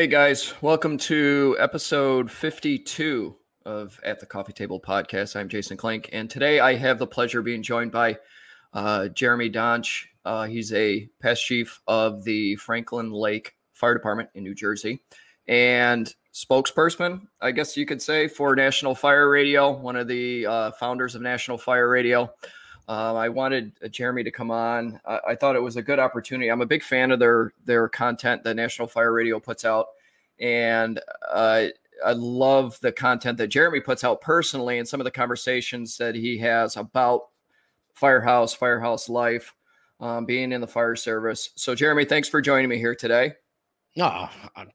[0.00, 3.36] Hey guys, welcome to episode 52
[3.66, 5.36] of At the Coffee Table podcast.
[5.36, 8.16] I'm Jason Klink, and today I have the pleasure of being joined by
[8.72, 10.06] uh, Jeremy Donch.
[10.24, 15.02] Uh, he's a past chief of the Franklin Lake Fire Department in New Jersey
[15.46, 20.70] and spokesperson, I guess you could say, for National Fire Radio, one of the uh,
[20.70, 22.32] founders of National Fire Radio.
[22.88, 25.00] Uh, I wanted uh, Jeremy to come on.
[25.06, 26.50] I, I, thought it was a good opportunity.
[26.50, 29.86] I'm a big fan of their their content that National Fire Radio puts out,
[30.40, 31.66] and uh,
[32.04, 36.14] I love the content that Jeremy puts out personally, and some of the conversations that
[36.14, 37.28] he has about
[37.94, 39.54] firehouse, firehouse life,
[40.00, 41.50] um, being in the fire service.
[41.54, 43.34] So, Jeremy, thanks for joining me here today.
[43.96, 44.28] No,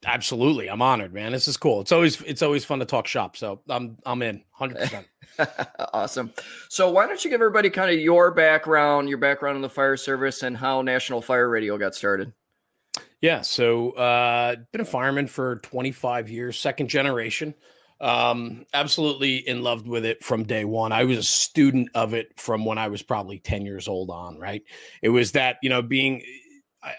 [0.06, 0.70] absolutely.
[0.70, 1.32] I'm honored, man.
[1.32, 1.82] This is cool.
[1.82, 3.38] It's always it's always fun to talk shop.
[3.38, 4.78] So I'm I'm in 100.
[4.78, 5.08] percent
[5.94, 6.34] Awesome.
[6.70, 9.96] So why don't you give everybody kind of your background, your background in the fire
[9.96, 12.34] service, and how National Fire Radio got started?
[13.22, 13.42] Yeah.
[13.42, 17.56] So uh, been a fireman for 25 years, second generation.
[18.02, 20.92] Um, absolutely in love with it from day one.
[20.92, 24.38] I was a student of it from when I was probably 10 years old on.
[24.38, 24.64] Right.
[25.02, 26.22] It was that you know being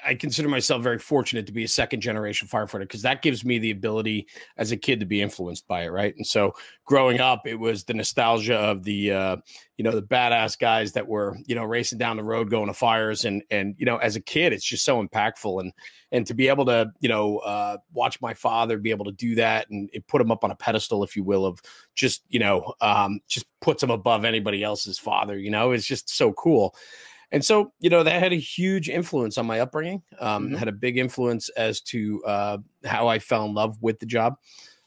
[0.05, 3.59] I, consider myself very fortunate to be a second generation firefighter because that gives me
[3.59, 6.15] the ability as a kid to be influenced by it, right?
[6.17, 9.37] And so growing up, it was the nostalgia of the uh,
[9.77, 12.75] you know the badass guys that were you know racing down the road going to
[12.75, 15.73] fires, and and you know as a kid, it's just so impactful, and
[16.11, 19.37] and to be able to you know uh, watch my father be able to do
[19.37, 21.61] that and put him up on a pedestal, if you will, of
[21.95, 26.09] just you know um, just puts him above anybody else's father, you know, it's just
[26.09, 26.75] so cool.
[27.33, 30.55] And so, you know, that had a huge influence on my upbringing, um, mm-hmm.
[30.57, 34.37] had a big influence as to uh, how I fell in love with the job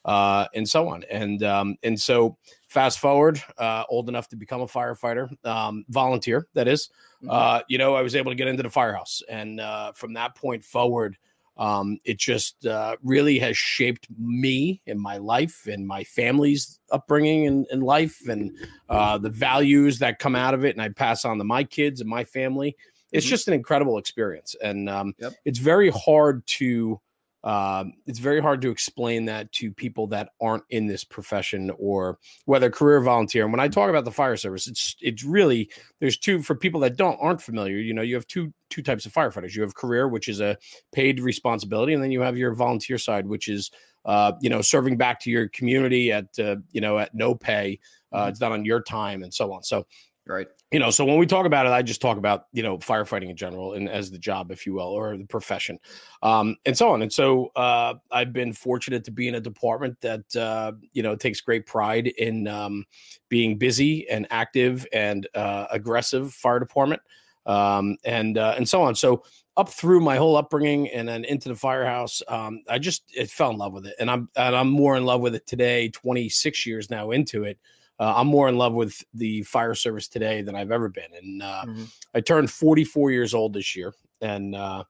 [0.06, 1.04] uh, and so on.
[1.12, 6.48] And, um, and so, fast forward, uh, old enough to become a firefighter, um, volunteer,
[6.54, 6.90] that is,
[7.22, 7.30] mm-hmm.
[7.30, 9.22] Uh, you know, I was able to get into the firehouse.
[9.28, 11.18] And uh, from that point forward,
[11.60, 17.48] um, it just uh, really has shaped me and my life and my family's upbringing
[17.48, 20.74] and, and life and uh, the values that come out of it.
[20.74, 22.78] And I pass on to my kids and my family.
[23.12, 23.32] It's mm-hmm.
[23.32, 24.56] just an incredible experience.
[24.64, 25.34] And um, yep.
[25.44, 27.02] it's very hard to
[27.44, 32.18] um, it's very hard to explain that to people that aren't in this profession or
[32.46, 33.44] whether career volunteer.
[33.44, 36.82] And when I talk about the fire service, it's it's really there's two for people
[36.82, 37.78] that don't aren't familiar.
[37.78, 39.56] You know, you have two two types of firefighters.
[39.56, 40.58] You have career, which is a
[40.92, 43.72] paid responsibility, and then you have your volunteer side, which is
[44.04, 47.80] uh, you know serving back to your community at uh, you know at no pay.
[48.12, 48.30] Uh, mm-hmm.
[48.30, 49.64] It's done on your time and so on.
[49.64, 49.86] So
[50.30, 50.48] Right.
[50.72, 53.32] You know, so when we talk about it, I just talk about, you know, firefighting
[53.32, 55.80] in general and as the job, if you will, or the profession,
[56.22, 57.02] um, and so on.
[57.02, 61.16] And so uh, I've been fortunate to be in a department that, uh, you know,
[61.16, 62.86] takes great pride in um,
[63.28, 67.02] being busy and active and uh, aggressive fire department
[67.48, 68.94] um, and, uh, and so on.
[68.94, 69.24] So
[69.58, 73.50] up through my whole upbringing and then into the firehouse, um, I just it fell
[73.50, 73.96] in love with it.
[74.00, 77.58] And I'm, and I'm more in love with it today, 26 years now into it
[78.00, 81.14] uh, I'm more in love with the fire service today than I've ever been.
[81.22, 81.84] And uh, mm-hmm.
[82.14, 83.94] I turned 44 years old this year.
[84.22, 84.86] And uh,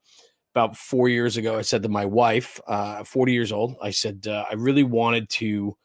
[0.54, 4.26] about four years ago, I said to my wife, uh, 40 years old, I said,
[4.28, 5.76] uh, I really wanted to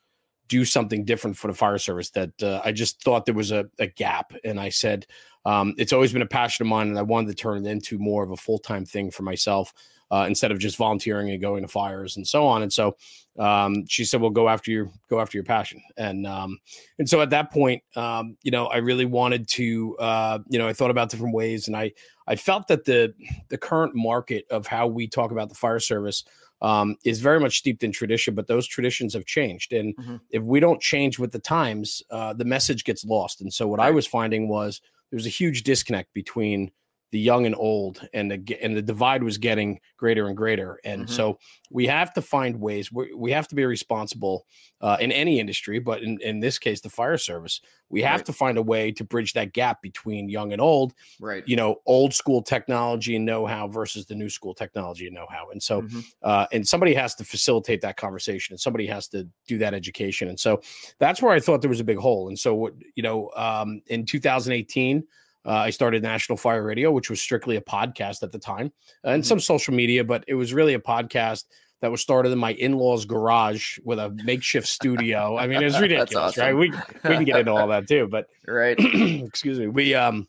[0.48, 3.66] do something different for the fire service that uh, I just thought there was a,
[3.80, 4.34] a gap.
[4.44, 5.08] And I said,
[5.46, 7.98] um, it's always been a passion of mine, and I wanted to turn it into
[7.98, 9.74] more of a full time thing for myself
[10.16, 12.62] uh, instead of just volunteering and going to fires and so on.
[12.62, 12.96] And so
[13.38, 16.60] um, she said, "Well, go after your go after your passion." And um,
[16.98, 20.70] and so at that point, um, you know, I really wanted to, uh, you know,
[20.70, 21.92] I thought about different ways, and I
[22.28, 23.14] I felt that the
[23.50, 26.24] the current market of how we talk about the fire service.
[26.62, 29.74] Um, is very much steeped in tradition, but those traditions have changed.
[29.74, 30.16] And mm-hmm.
[30.30, 33.42] if we don't change with the times, uh, the message gets lost.
[33.42, 33.90] And so what right.
[33.90, 34.80] I was finding was
[35.12, 36.72] there's a huge disconnect between
[37.16, 41.04] the young and old and the and the divide was getting greater and greater and
[41.04, 41.14] mm-hmm.
[41.14, 41.40] so
[41.72, 44.46] we have to find ways we, we have to be responsible
[44.82, 48.26] uh, in any industry but in, in this case the fire service we have right.
[48.26, 51.78] to find a way to bridge that gap between young and old right you know
[51.86, 56.02] old school technology and know-how versus the new school technology and know-how and so mm-hmm.
[56.22, 60.28] uh, and somebody has to facilitate that conversation and somebody has to do that education
[60.28, 60.62] and so
[61.00, 63.82] that's where i thought there was a big hole and so what you know um,
[63.88, 65.02] in 2018
[65.46, 68.72] uh, I started National Fire Radio, which was strictly a podcast at the time,
[69.04, 69.28] uh, and mm-hmm.
[69.28, 71.46] some social media, but it was really a podcast
[71.82, 75.38] that was started in my in-laws garage with a makeshift studio.
[75.38, 76.44] I mean, it was ridiculous, awesome.
[76.44, 76.54] right?
[76.54, 78.78] We we can get into all that too, but right.
[78.80, 79.68] excuse me.
[79.68, 80.28] We um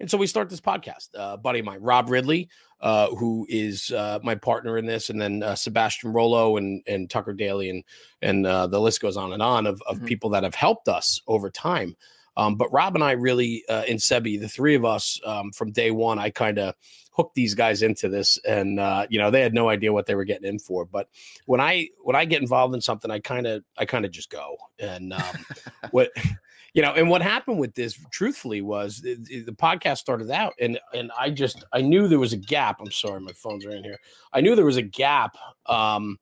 [0.00, 1.08] and so we start this podcast.
[1.14, 2.48] Uh, buddy of mine, Rob Ridley,
[2.80, 7.08] uh, who is uh, my partner in this, and then uh, Sebastian Rollo and and
[7.08, 7.84] Tucker Daly, and
[8.22, 10.06] and uh, the list goes on and on of of mm-hmm.
[10.06, 11.96] people that have helped us over time.
[12.36, 15.72] Um, but Rob and I really, uh, in Sebi, the three of us um, from
[15.72, 16.74] day one, I kind of
[17.12, 20.14] hooked these guys into this, and uh, you know they had no idea what they
[20.14, 20.84] were getting in for.
[20.84, 21.08] But
[21.46, 24.30] when I when I get involved in something, I kind of I kind of just
[24.30, 24.56] go.
[24.78, 25.46] And um,
[25.90, 26.10] what
[26.74, 30.78] you know, and what happened with this, truthfully, was the, the, podcast started out, and
[30.92, 32.80] and I just I knew there was a gap.
[32.80, 33.98] I'm sorry, my phones are in here.
[34.34, 35.36] I knew there was a gap.
[35.64, 36.18] Um,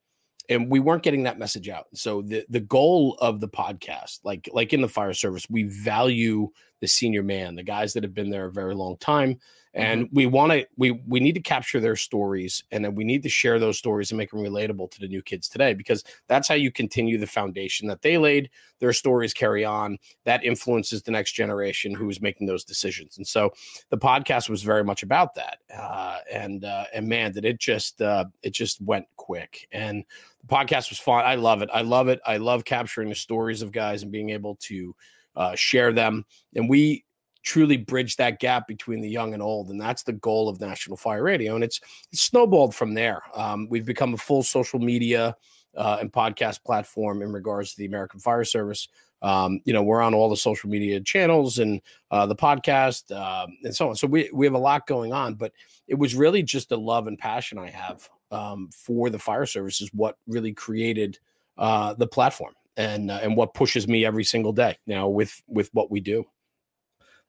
[0.48, 1.86] and we weren't getting that message out.
[1.94, 6.50] So the the goal of the podcast, like like in the fire service, we value
[6.84, 9.40] the senior man, the guys that have been there a very long time,
[9.74, 10.16] and mm-hmm.
[10.16, 13.28] we want to we we need to capture their stories and then we need to
[13.28, 16.54] share those stories and make them relatable to the new kids today because that's how
[16.54, 18.50] you continue the foundation that they laid.
[18.78, 19.98] Their stories carry on.
[20.24, 23.16] That influences the next generation who is making those decisions.
[23.16, 23.52] And so
[23.90, 25.58] the podcast was very much about that.
[25.74, 29.66] Uh, and uh, and man did it just uh, it just went quick.
[29.72, 30.04] And
[30.42, 31.24] the podcast was fun.
[31.24, 31.70] I love it.
[31.72, 32.20] I love it.
[32.24, 34.94] I love capturing the stories of guys and being able to
[35.36, 37.04] uh, share them and we
[37.44, 39.68] truly bridge that gap between the young and old.
[39.68, 41.54] And that's the goal of National Fire Radio.
[41.54, 43.22] And it's, it's snowballed from there.
[43.34, 45.36] Um, we've become a full social media
[45.76, 48.88] uh, and podcast platform in regards to the American Fire Service.
[49.22, 53.56] Um, you know, we're on all the social media channels and uh, the podcast um,
[53.62, 53.96] and so on.
[53.96, 55.52] So we, we have a lot going on, but
[55.86, 59.80] it was really just the love and passion I have um, for the fire service
[59.80, 61.18] is what really created
[61.56, 65.70] uh, the platform and uh, and what pushes me every single day now with with
[65.72, 66.24] what we do.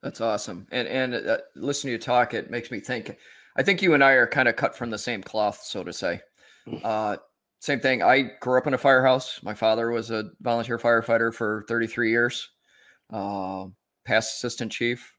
[0.01, 0.67] That's awesome.
[0.71, 3.17] And and uh, listening to you talk, it makes me think.
[3.57, 5.93] I think you and I are kind of cut from the same cloth, so to
[5.93, 6.19] say.
[6.67, 6.81] Mm.
[6.83, 7.17] Uh,
[7.61, 8.03] same thing.
[8.03, 9.39] I grew up in a firehouse.
[9.41, 12.49] My father was a volunteer firefighter for 33 years,
[13.11, 13.65] uh,
[14.03, 15.13] past assistant chief.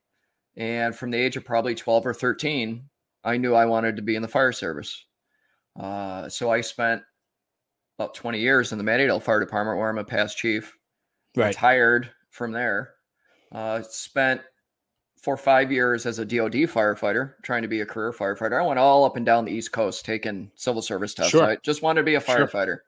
[0.56, 2.84] And from the age of probably 12 or 13,
[3.24, 5.04] I knew I wanted to be in the fire service.
[5.78, 7.02] Uh, so I spent
[7.98, 10.76] about 20 years in the Mattydale Fire Department, where I'm a past chief.
[11.34, 11.48] Right.
[11.48, 12.94] Retired from there.
[13.52, 14.40] Uh, spent
[15.22, 18.62] for five years as a DoD firefighter, trying to be a career firefighter.
[18.62, 21.32] I went all up and down the East Coast taking civil service tests.
[21.32, 21.44] Sure.
[21.44, 22.66] I just wanted to be a firefighter.
[22.66, 22.82] Sure.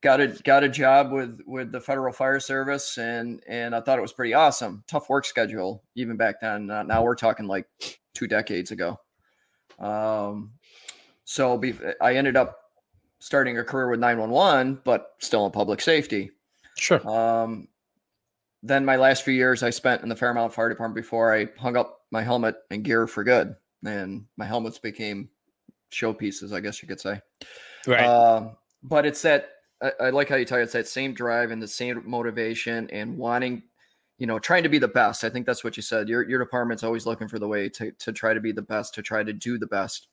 [0.00, 3.98] Got a got a job with with the Federal Fire Service, and and I thought
[3.98, 4.82] it was pretty awesome.
[4.88, 6.68] Tough work schedule even back then.
[6.70, 7.66] Uh, now we're talking like
[8.12, 8.98] two decades ago.
[9.78, 10.52] Um,
[11.24, 12.61] so be, I ended up
[13.22, 16.32] starting a career with 911, but still in public safety.
[16.76, 17.08] Sure.
[17.08, 17.68] Um,
[18.64, 21.76] then my last few years I spent in the Fairmount Fire Department before I hung
[21.76, 23.54] up my helmet and gear for good.
[23.86, 25.28] And my helmets became
[25.92, 27.20] showpieces, I guess you could say.
[27.86, 28.04] Right.
[28.04, 31.52] Uh, but it's that I, I, like how you tell you it's that same drive
[31.52, 33.62] and the same motivation and wanting,
[34.18, 35.22] you know, trying to be the best.
[35.22, 36.08] I think that's what you said.
[36.08, 38.94] Your your department's always looking for the way to to try to be the best,
[38.94, 40.08] to try to do the best.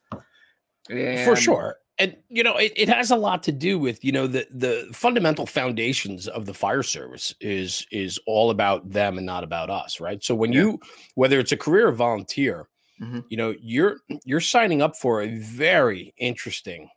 [0.89, 4.11] And, for sure and you know it, it has a lot to do with you
[4.11, 9.25] know the the fundamental foundations of the fire service is is all about them and
[9.25, 10.61] not about us right so when yeah.
[10.61, 10.79] you
[11.15, 12.67] whether it's a career or volunteer
[13.01, 13.19] mm-hmm.
[13.29, 16.89] you know you're you're signing up for a very interesting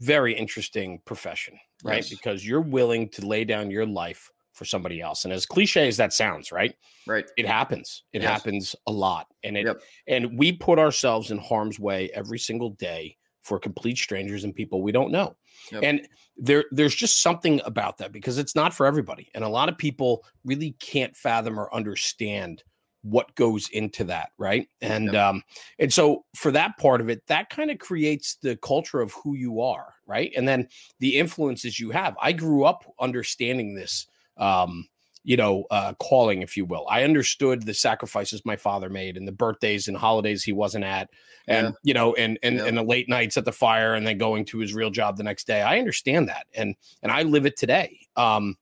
[0.00, 2.10] very interesting profession right yes.
[2.10, 5.96] because you're willing to lay down your life for somebody else and as cliche as
[5.96, 6.76] that sounds right
[7.06, 8.30] right it happens it yes.
[8.30, 9.80] happens a lot and it yep.
[10.06, 14.82] and we put ourselves in harm's way every single day for complete strangers and people
[14.82, 15.36] we don't know.
[15.70, 15.82] Yep.
[15.84, 19.30] And there there's just something about that because it's not for everybody.
[19.34, 22.64] And a lot of people really can't fathom or understand
[23.02, 24.66] what goes into that, right?
[24.80, 25.14] And yep.
[25.14, 25.42] um
[25.78, 29.34] and so for that part of it, that kind of creates the culture of who
[29.34, 30.32] you are, right?
[30.36, 30.68] And then
[31.00, 32.16] the influences you have.
[32.20, 34.06] I grew up understanding this
[34.38, 34.88] um
[35.24, 36.86] you know, uh, calling, if you will.
[36.88, 41.08] I understood the sacrifices my father made and the birthdays and holidays he wasn't at,
[41.48, 41.72] and yeah.
[41.82, 42.66] you know, and and yeah.
[42.66, 45.22] and the late nights at the fire, and then going to his real job the
[45.22, 45.62] next day.
[45.62, 48.06] I understand that, and and I live it today.
[48.16, 48.56] Um,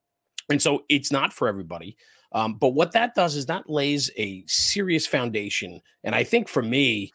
[0.48, 1.96] and so it's not for everybody.
[2.30, 6.62] Um, but what that does is that lays a serious foundation, and I think for
[6.62, 7.12] me,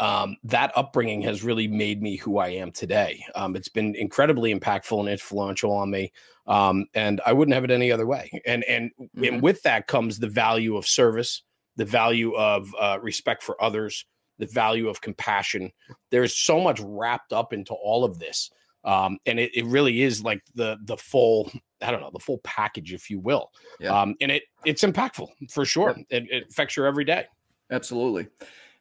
[0.00, 3.22] um, that upbringing has really made me who I am today.
[3.34, 6.10] Um, it's been incredibly impactful and influential on me,
[6.50, 8.28] um, and I wouldn't have it any other way.
[8.44, 9.24] And and mm-hmm.
[9.24, 11.42] and with that comes the value of service,
[11.76, 14.04] the value of uh, respect for others,
[14.38, 15.70] the value of compassion.
[16.10, 18.50] There's so much wrapped up into all of this,
[18.84, 22.38] um, and it, it really is like the the full I don't know the full
[22.38, 23.52] package, if you will.
[23.78, 23.98] Yeah.
[23.98, 25.94] Um, and it it's impactful for sure.
[26.10, 26.18] Yeah.
[26.18, 27.26] It, it affects your every day.
[27.70, 28.26] Absolutely,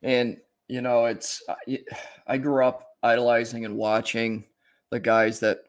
[0.01, 1.43] and you know, it's
[2.25, 4.45] I grew up idolizing and watching
[4.89, 5.59] the guys that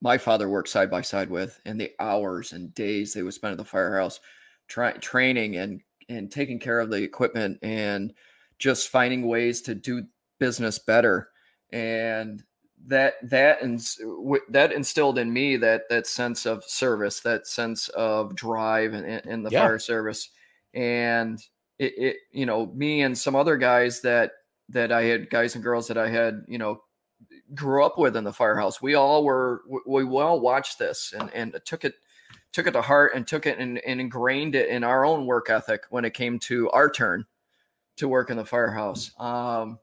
[0.00, 3.52] my father worked side by side with, and the hours and days they would spend
[3.52, 4.20] at the firehouse,
[4.68, 8.12] try, training and and taking care of the equipment and
[8.58, 10.04] just finding ways to do
[10.38, 11.28] business better.
[11.72, 12.42] And
[12.86, 13.80] that that and
[14.48, 19.42] that instilled in me that that sense of service, that sense of drive in, in
[19.42, 19.60] the yeah.
[19.60, 20.30] fire service,
[20.74, 21.38] and
[21.78, 24.32] it, it, you know me and some other guys that
[24.70, 26.80] that I had guys and girls that I had you know
[27.54, 28.80] grew up with in the firehouse.
[28.80, 31.94] We all were we, we all watched this and and took it
[32.52, 35.50] took it to heart and took it and, and ingrained it in our own work
[35.50, 37.24] ethic when it came to our turn
[37.96, 39.12] to work in the firehouse.
[39.18, 39.78] Um,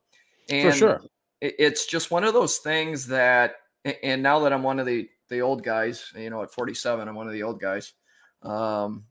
[0.49, 1.01] and For sure,
[1.41, 3.55] it, it's just one of those things that.
[4.03, 7.15] And now that I'm one of the the old guys, you know, at 47, I'm
[7.15, 7.93] one of the old guys.
[8.41, 9.05] Um,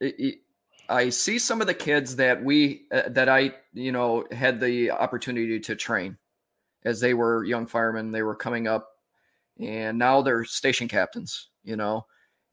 [0.00, 0.38] it, it,
[0.88, 4.90] I see some of the kids that we uh, that I you know had the
[4.90, 6.16] opportunity to train
[6.84, 8.10] as they were young firemen.
[8.10, 8.88] They were coming up,
[9.58, 11.48] and now they're station captains.
[11.64, 12.06] You know,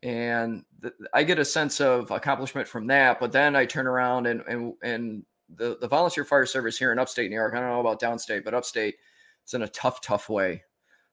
[0.04, 3.20] and th- I get a sense of accomplishment from that.
[3.20, 5.24] But then I turn around and and and
[5.56, 7.54] the the volunteer fire service here in upstate New York.
[7.54, 8.96] I don't know about downstate, but upstate,
[9.44, 10.64] it's in a tough, tough way.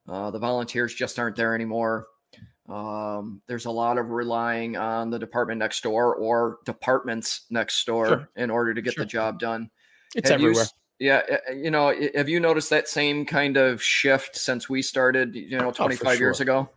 [0.09, 2.07] Uh, the volunteers just aren't there anymore.
[2.69, 8.07] Um, there's a lot of relying on the department next door or departments next door
[8.07, 8.29] sure.
[8.37, 9.05] in order to get sure.
[9.05, 9.71] the job done.
[10.15, 10.65] It's have everywhere.
[10.99, 14.83] Yeah, eh, eh, you know, have you noticed that same kind of shift since we
[14.83, 15.35] started?
[15.35, 16.19] You know, 25 oh, sure.
[16.19, 16.71] years ago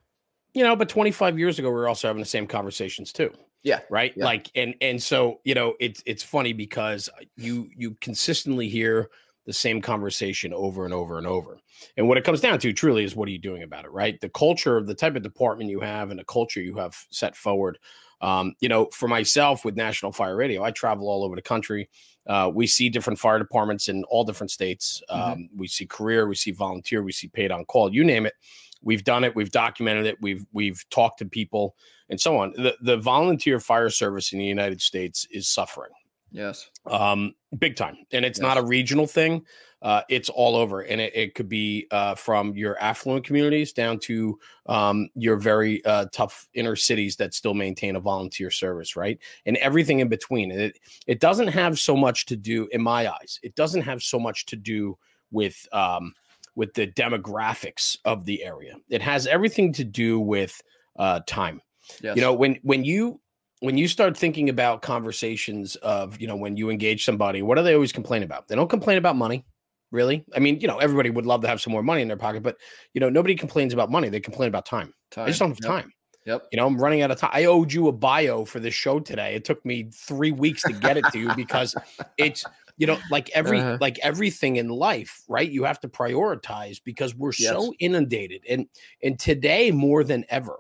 [0.54, 3.32] you know, but 25 years ago, we were also having the same conversations too.
[3.64, 3.82] Yeah.
[3.90, 4.14] Right.
[4.16, 4.26] Yeah.
[4.26, 9.10] Like, and, and so, you know, it's, it's funny because you, you consistently hear
[9.46, 11.60] the same conversation over and over and over.
[11.98, 13.92] And what it comes down to truly is what are you doing about it?
[13.92, 14.20] Right.
[14.20, 17.36] The culture, of the type of department you have and the culture you have set
[17.36, 17.78] forward.
[18.22, 21.90] Um, you know, for myself with National Fire Radio, I travel all over the country.
[22.30, 25.02] Uh, we see different fire departments in all different states.
[25.10, 25.32] Mm-hmm.
[25.32, 28.36] Um, we see career, we see volunteer, we see paid on call, you name it.
[28.82, 29.36] We've done it.
[29.36, 30.18] We've documented it.
[30.22, 31.76] We've we've talked to people
[32.10, 32.54] and so on.
[32.56, 35.92] The the volunteer fire service in the United States is suffering.
[36.32, 36.70] Yes.
[36.86, 37.98] Um, big time.
[38.12, 38.44] And it's yes.
[38.44, 39.44] not a regional thing.
[39.82, 40.82] Uh, it's all over.
[40.82, 45.84] And it, it could be uh, from your affluent communities down to um, your very
[45.86, 49.18] uh, tough inner cities that still maintain a volunteer service, right?
[49.46, 50.52] And everything in between.
[50.52, 54.20] It, it doesn't have so much to do, in my eyes, it doesn't have so
[54.20, 54.98] much to do
[55.32, 56.14] with um,
[56.56, 58.76] with the demographics of the area.
[58.90, 60.62] It has everything to do with
[60.98, 61.62] uh, time.
[62.02, 62.16] Yes.
[62.16, 63.22] You know, when when you
[63.62, 67.64] when you start thinking about conversations of you know when you engage somebody, what do
[67.64, 68.48] they always complain about?
[68.48, 69.46] They don't complain about money,
[69.92, 70.26] really.
[70.36, 72.44] I mean, you know, everybody would love to have some more money in their pocket,
[72.44, 72.58] but
[72.94, 74.10] you know, nobody complains about money.
[74.10, 74.94] They complain about time.
[75.12, 75.26] time.
[75.26, 75.84] I just don't have yep.
[75.84, 75.94] time.
[76.26, 76.48] Yep.
[76.52, 77.32] You know, I'm running out of time.
[77.34, 79.36] I owed you a bio for this show today.
[79.36, 81.76] It took me three weeks to get it to you because
[82.18, 82.46] it's
[82.80, 83.78] you know like every uh-huh.
[83.80, 87.52] like everything in life right you have to prioritize because we're yes.
[87.52, 88.66] so inundated and
[89.04, 90.58] and today more than ever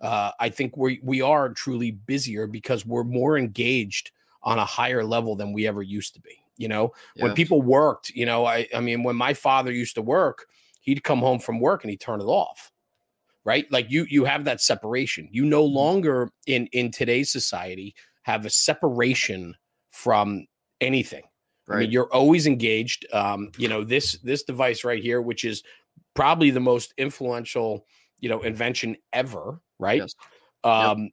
[0.00, 4.10] uh, i think we we are truly busier because we're more engaged
[4.42, 7.22] on a higher level than we ever used to be you know yes.
[7.22, 10.46] when people worked you know i i mean when my father used to work
[10.80, 12.70] he'd come home from work and he'd turn it off
[13.44, 15.76] right like you you have that separation you no mm-hmm.
[15.76, 19.54] longer in in today's society have a separation
[19.90, 20.46] from
[20.80, 21.22] anything
[21.68, 21.76] Right.
[21.76, 23.06] I mean, you're always engaged.
[23.12, 25.62] Um, you know, this this device right here, which is
[26.14, 27.84] probably the most influential,
[28.20, 30.00] you know, invention ever, right?
[30.00, 30.14] Yes.
[30.64, 31.10] Um, yep.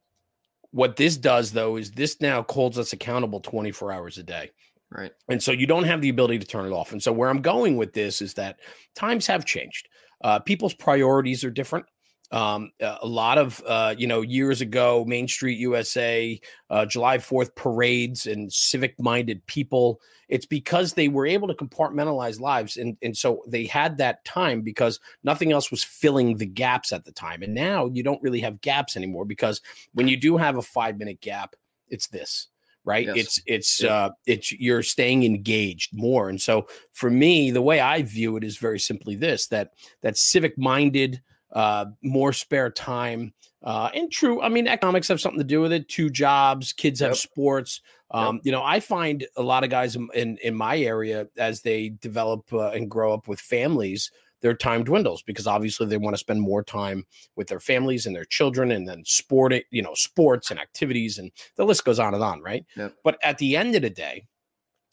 [0.70, 4.50] what this does though is this now holds us accountable 24 hours a day.
[4.96, 5.12] Right.
[5.28, 6.92] And so you don't have the ability to turn it off.
[6.92, 8.60] And so where I'm going with this is that
[8.94, 9.88] times have changed.
[10.22, 11.84] Uh, people's priorities are different.
[12.32, 17.54] Um, a lot of, uh, you know, years ago, Main Street USA, uh, July 4th
[17.54, 20.00] parades and civic minded people.
[20.28, 22.78] It's because they were able to compartmentalize lives.
[22.78, 27.04] And, and so they had that time because nothing else was filling the gaps at
[27.04, 27.42] the time.
[27.42, 29.60] And now you don't really have gaps anymore because
[29.92, 31.54] when you do have a five minute gap,
[31.88, 32.48] it's this
[32.86, 33.16] right yes.
[33.16, 33.92] it's it's yeah.
[33.92, 38.44] uh it's you're staying engaged more and so for me the way i view it
[38.44, 41.20] is very simply this that that civic minded
[41.56, 43.32] uh, more spare time.
[43.62, 45.88] Uh, and true, I mean, economics have something to do with it.
[45.88, 47.16] Two jobs, kids have yep.
[47.16, 47.80] sports.
[48.10, 48.42] Um, yep.
[48.44, 52.52] You know, I find a lot of guys in in my area as they develop
[52.52, 54.12] uh, and grow up with families,
[54.46, 58.14] their time dwindles because obviously they want to spend more time with their families and
[58.14, 61.98] their children, and then sport, it, you know, sports and activities, and the list goes
[61.98, 62.64] on and on, right?
[62.76, 62.94] Yep.
[63.02, 64.24] But at the end of the day,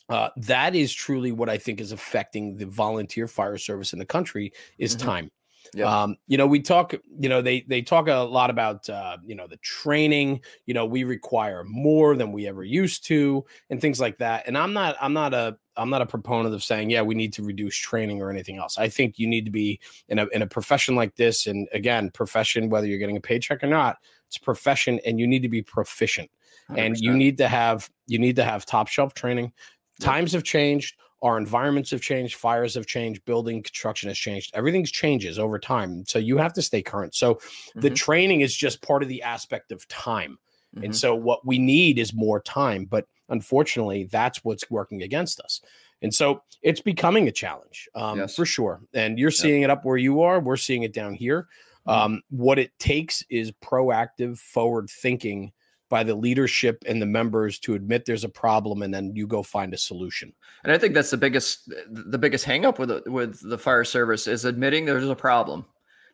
[0.10, 4.08] uh, that is truly what I think is affecting the volunteer fire service in the
[4.08, 5.08] country is mm-hmm.
[5.08, 5.32] time.
[5.76, 5.86] Yeah.
[5.86, 9.36] Um, you know, we talk, you know, they they talk a lot about uh, you
[9.36, 14.00] know, the training, you know, we require more than we ever used to and things
[14.00, 14.48] like that.
[14.48, 17.34] And I'm not I'm not a I'm not a proponent of saying, yeah, we need
[17.34, 18.78] to reduce training or anything else.
[18.78, 22.10] I think you need to be in a in a profession like this, and again,
[22.12, 25.62] profession, whether you're getting a paycheck or not, it's profession and you need to be
[25.62, 26.30] proficient.
[26.70, 26.78] 100%.
[26.78, 29.52] And you need to have you need to have top shelf training.
[30.00, 34.52] Times have changed our environments have changed, fires have changed, building construction has changed.
[34.54, 36.06] Everything's changes over time.
[36.06, 37.16] So you have to stay current.
[37.16, 37.80] So mm-hmm.
[37.80, 40.38] the training is just part of the aspect of time.
[40.76, 40.86] Mm-hmm.
[40.86, 45.60] And so what we need is more time, but unfortunately that's what's working against us.
[46.02, 48.36] And so it's becoming a challenge um, yes.
[48.36, 48.82] for sure.
[48.94, 49.70] And you're seeing yep.
[49.70, 50.40] it up where you are.
[50.40, 51.48] We're seeing it down here.
[51.88, 51.90] Mm-hmm.
[51.90, 55.52] Um, what it takes is proactive, forward thinking
[55.90, 59.44] by the leadership and the members to admit there's a problem and then you go
[59.44, 60.34] find a solution.
[60.64, 64.28] And I think that's the biggest the biggest hangup with the, with the fire service
[64.28, 65.66] is admitting there's a problem,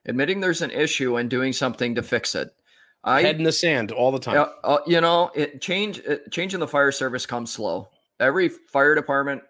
[0.06, 2.54] admitting there's an issue and doing something to fix it.
[3.04, 4.38] I, Head in the sand all the time.
[4.38, 7.90] Uh, uh, you know, it change it, changing the fire service comes slow.
[8.20, 9.42] Every fire department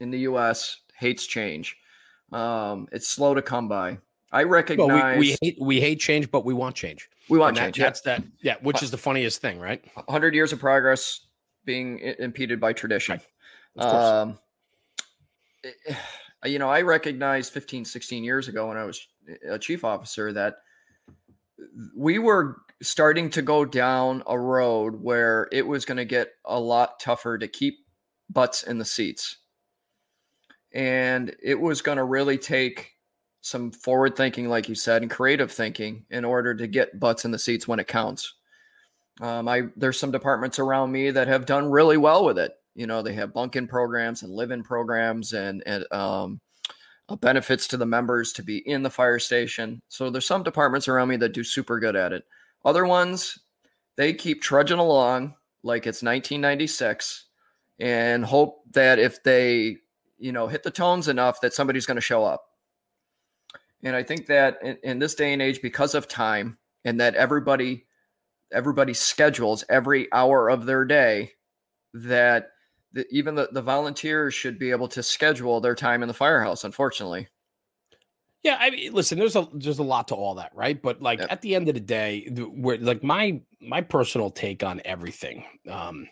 [0.00, 0.78] in the U.S.
[0.96, 1.76] hates change.
[2.32, 3.98] Um, it's slow to come by.
[4.30, 7.08] I recognize well, we, we, hate we hate change, but we want change.
[7.28, 7.78] We want that, change.
[7.78, 8.22] That's that.
[8.42, 9.82] Yeah, which is the funniest thing, right?
[10.08, 11.20] Hundred years of progress
[11.64, 13.20] being impeded by tradition.
[13.76, 13.86] Right.
[13.86, 14.38] Um,
[15.64, 15.94] eh,
[16.44, 19.06] you know, I recognized 15, 16 years ago when I was
[19.48, 20.56] a chief officer that
[21.96, 26.58] we were starting to go down a road where it was going to get a
[26.58, 27.78] lot tougher to keep
[28.30, 29.38] butts in the seats.
[30.72, 32.92] And it was going to really take
[33.40, 37.30] some forward thinking, like you said, and creative thinking in order to get butts in
[37.30, 38.34] the seats when it counts.
[39.20, 42.52] Um, I there's some departments around me that have done really well with it.
[42.74, 46.40] You know, they have bunk in programs and live in programs and and um,
[47.08, 49.80] uh, benefits to the members to be in the fire station.
[49.88, 52.24] So there's some departments around me that do super good at it.
[52.68, 53.38] Other ones,
[53.96, 57.24] they keep trudging along like it's 1996
[57.80, 59.78] and hope that if they
[60.18, 62.48] you know hit the tones enough that somebody's going to show up
[63.82, 67.14] and I think that in, in this day and age, because of time and that
[67.14, 67.86] everybody
[68.50, 71.32] everybody schedules every hour of their day,
[71.92, 72.48] that
[72.92, 76.64] the, even the, the volunteers should be able to schedule their time in the firehouse,
[76.64, 77.28] unfortunately.
[78.44, 80.80] Yeah, I mean, listen, there's a there's a lot to all that, right?
[80.80, 81.32] But like yep.
[81.32, 86.08] at the end of the day, where like my my personal take on everything um,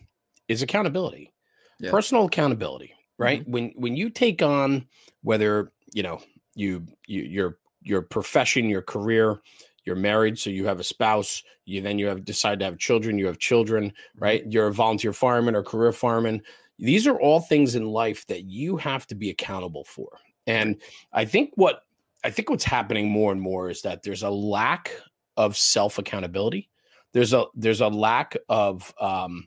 [0.49, 1.32] is accountability,
[1.78, 1.93] yep.
[1.93, 3.43] personal accountability, right?
[3.43, 3.52] Mm-hmm.
[3.52, 4.86] When when you take on
[5.23, 6.21] whether you know
[6.54, 9.41] you, you your your profession, your career,
[9.84, 11.45] you're married, so you have a spouse.
[11.65, 13.19] You then you have decided to have children.
[13.19, 14.25] You have children, mm-hmm.
[14.25, 14.45] right?
[14.49, 16.43] You're a volunteer fireman or career fireman.
[16.78, 20.19] These are all things in life that you have to be accountable for.
[20.47, 20.76] And
[21.12, 21.85] I think what
[22.26, 24.91] I think what's happening more and more is that there's a lack
[25.36, 26.69] of self accountability.
[27.12, 29.47] There's a there's a lack of um,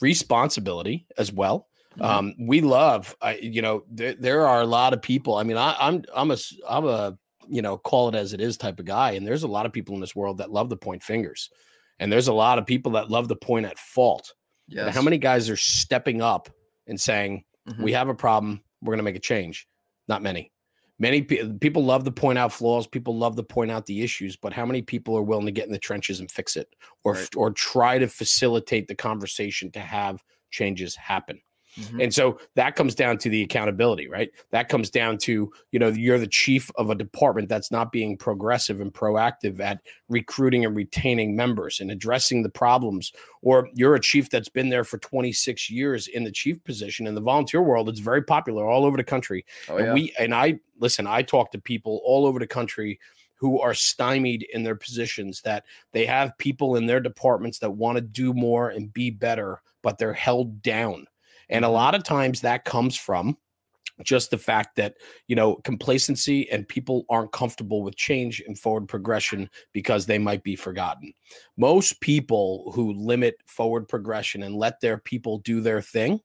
[0.00, 1.68] responsibility as well.
[1.92, 2.02] Mm-hmm.
[2.02, 5.34] Um, we love, I, you know, there, there are a lot of people.
[5.34, 6.36] I mean, I, I'm, I'm a,
[6.68, 9.12] I'm a, you know, call it as it is type of guy.
[9.12, 11.50] And there's a lot of people in this world that love to point fingers.
[11.98, 14.34] And there's a lot of people that love to point at fault.
[14.68, 14.94] Yes.
[14.94, 16.48] how many guys are stepping up
[16.86, 17.82] and saying, mm-hmm.
[17.82, 18.62] we have a problem.
[18.80, 19.66] We're going to make a change.
[20.06, 20.52] Not many.
[21.00, 22.86] Many pe- people love to point out flaws.
[22.86, 25.64] People love to point out the issues, but how many people are willing to get
[25.64, 26.68] in the trenches and fix it,
[27.04, 27.36] or right.
[27.36, 31.40] or try to facilitate the conversation to have changes happen?
[31.78, 32.00] Mm-hmm.
[32.00, 34.30] And so that comes down to the accountability, right?
[34.50, 38.16] That comes down to, you know, you're the chief of a department that's not being
[38.16, 43.12] progressive and proactive at recruiting and retaining members and addressing the problems.
[43.42, 47.14] Or you're a chief that's been there for 26 years in the chief position in
[47.14, 47.88] the volunteer world.
[47.88, 49.44] It's very popular all over the country.
[49.68, 49.84] Oh, yeah.
[49.84, 52.98] And we and I listen, I talk to people all over the country
[53.36, 57.96] who are stymied in their positions that they have people in their departments that want
[57.96, 61.06] to do more and be better, but they're held down
[61.50, 61.74] and a mm-hmm.
[61.74, 63.36] lot of times that comes from
[64.02, 64.94] just the fact that
[65.28, 70.42] you know complacency and people aren't comfortable with change and forward progression because they might
[70.42, 71.12] be forgotten
[71.56, 76.20] most people who limit forward progression and let their people do their thing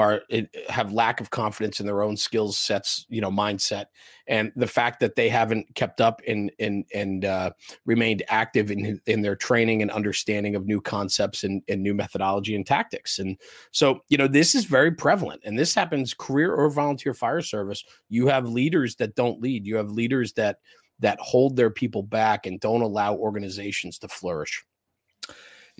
[0.00, 0.22] are
[0.70, 3.86] have lack of confidence in their own skills sets you know mindset.
[4.26, 7.50] And the fact that they haven't kept up and and and uh,
[7.84, 12.56] remained active in in their training and understanding of new concepts and, and new methodology
[12.56, 13.18] and tactics.
[13.18, 13.36] And
[13.72, 17.84] so you know this is very prevalent and this happens career or volunteer fire service.
[18.08, 19.66] You have leaders that don't lead.
[19.66, 20.58] You have leaders that
[21.00, 24.64] that hold their people back and don't allow organizations to flourish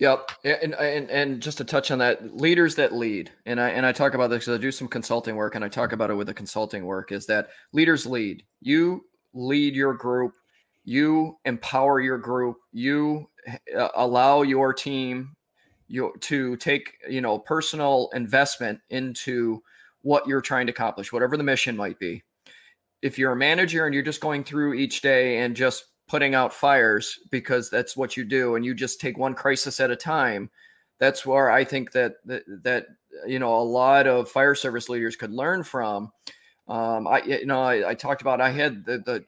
[0.01, 3.85] Yep, and, and and just to touch on that, leaders that lead, and I and
[3.85, 6.15] I talk about this because I do some consulting work, and I talk about it
[6.15, 8.43] with the consulting work is that leaders lead.
[8.63, 10.33] You lead your group,
[10.85, 13.29] you empower your group, you
[13.77, 15.37] uh, allow your team
[15.87, 19.63] you to take you know personal investment into
[20.01, 22.23] what you're trying to accomplish, whatever the mission might be.
[23.03, 26.53] If you're a manager and you're just going through each day and just putting out
[26.53, 30.51] fires because that's what you do and you just take one crisis at a time
[30.99, 32.87] that's where i think that that, that
[33.27, 36.13] you know a lot of fire service leaders could learn from.
[36.69, 39.25] Um, I you know I, I talked about I had the, the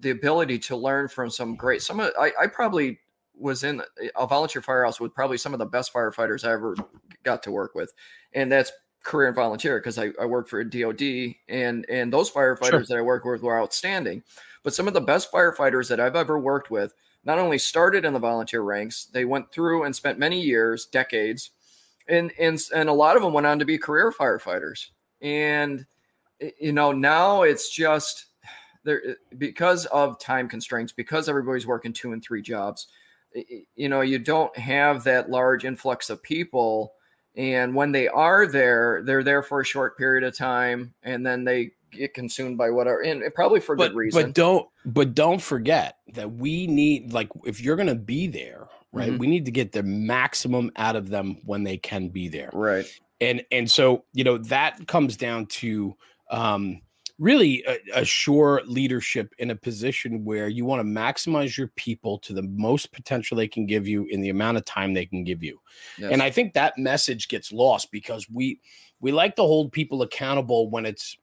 [0.00, 2.98] the ability to learn from some great some of I, I probably
[3.36, 3.82] was in
[4.16, 6.76] a volunteer firehouse with probably some of the best firefighters I ever
[7.22, 7.92] got to work with,
[8.34, 12.30] and that's career and volunteer because I, I worked for a DoD and and those
[12.30, 12.84] firefighters sure.
[12.88, 14.22] that I worked with were outstanding.
[14.62, 16.94] But some of the best firefighters that I've ever worked with
[17.24, 21.50] not only started in the volunteer ranks, they went through and spent many years, decades,
[22.08, 24.88] and and and a lot of them went on to be career firefighters.
[25.20, 25.86] And
[26.58, 28.26] you know now it's just
[28.84, 32.88] there eh, because of time constraints, because everybody's working two and three jobs.
[33.76, 36.94] You know, you don't have that large influx of people
[37.36, 41.44] and when they are there, they're there for a short period of time, and then
[41.44, 44.22] they get consumed by whatever, and probably for but, good reason.
[44.22, 48.68] But don't, but don't forget that we need, like, if you're going to be there,
[48.92, 49.18] right, mm-hmm.
[49.18, 52.86] we need to get the maximum out of them when they can be there, right.
[53.20, 55.94] And and so you know that comes down to
[56.30, 56.80] um,
[57.20, 62.42] really assure leadership in a position where you want to maximize your people to the
[62.42, 65.60] most potential they can give you in the amount of time they can give you.
[65.98, 66.12] Yes.
[66.12, 68.58] And I think that message gets lost because we
[69.00, 71.18] we like to hold people accountable when it's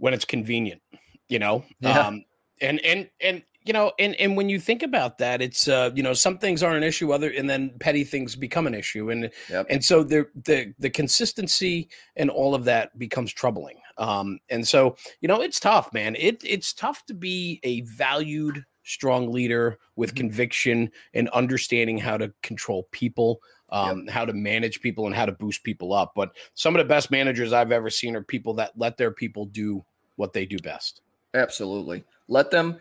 [0.00, 0.82] when it's convenient,
[1.28, 1.64] you know.
[1.80, 1.98] Yeah.
[1.98, 2.24] Um
[2.60, 6.02] and and and you know, and and when you think about that, it's uh, you
[6.02, 9.30] know, some things aren't an issue, other and then petty things become an issue, and
[9.50, 9.66] yep.
[9.68, 13.76] and so the the the consistency and all of that becomes troubling.
[13.98, 16.16] Um, and so you know, it's tough, man.
[16.18, 20.28] It it's tough to be a valued, strong leader with mm-hmm.
[20.28, 23.40] conviction and understanding how to control people.
[23.72, 24.10] Um, yep.
[24.10, 26.10] how to manage people and how to boost people up.
[26.16, 29.46] But some of the best managers I've ever seen are people that let their people
[29.46, 29.84] do
[30.20, 31.00] what they do best.
[31.34, 32.04] Absolutely.
[32.28, 32.76] Let them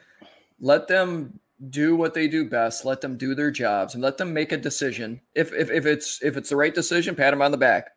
[0.60, 2.86] let them do what they do best.
[2.86, 5.22] Let them do their jobs and let them make a decision.
[5.34, 7.92] If, if if it's if it's the right decision pat them on the back.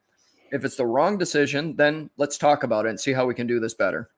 [0.52, 3.46] If it's the wrong decision then let's talk about it and see how we can
[3.46, 4.10] do this better.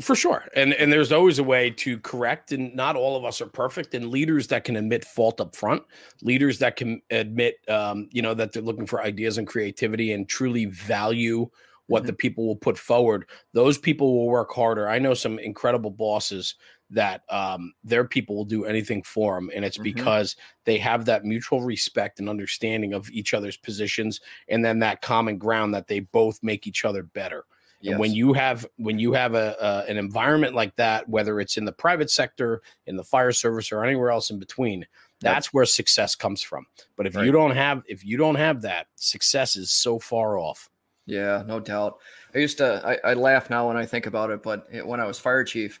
[0.00, 0.44] For sure.
[0.54, 3.94] And and there's always a way to correct and not all of us are perfect
[3.94, 5.82] and leaders that can admit fault up front
[6.22, 10.28] leaders that can admit um, you know that they're looking for ideas and creativity and
[10.28, 11.48] truly value
[11.88, 12.06] what mm-hmm.
[12.06, 16.54] the people will put forward those people will work harder i know some incredible bosses
[16.90, 19.50] that um, their people will do anything for them.
[19.54, 19.84] And it's mm-hmm.
[19.84, 25.02] because they have that mutual respect and understanding of each other's positions and then that
[25.02, 27.44] common ground that they both make each other better.
[27.80, 27.92] Yes.
[27.92, 31.56] And when you have when you have a, a, an environment like that, whether it's
[31.56, 34.84] in the private sector, in the fire service, or anywhere else in between,
[35.20, 36.66] that's where success comes from.
[36.96, 37.24] But if right.
[37.24, 40.68] you don't have if you don't have that, success is so far off.
[41.08, 42.00] Yeah, no doubt.
[42.34, 45.06] I used to I, I laugh now when I think about it, but when I
[45.06, 45.80] was fire chief,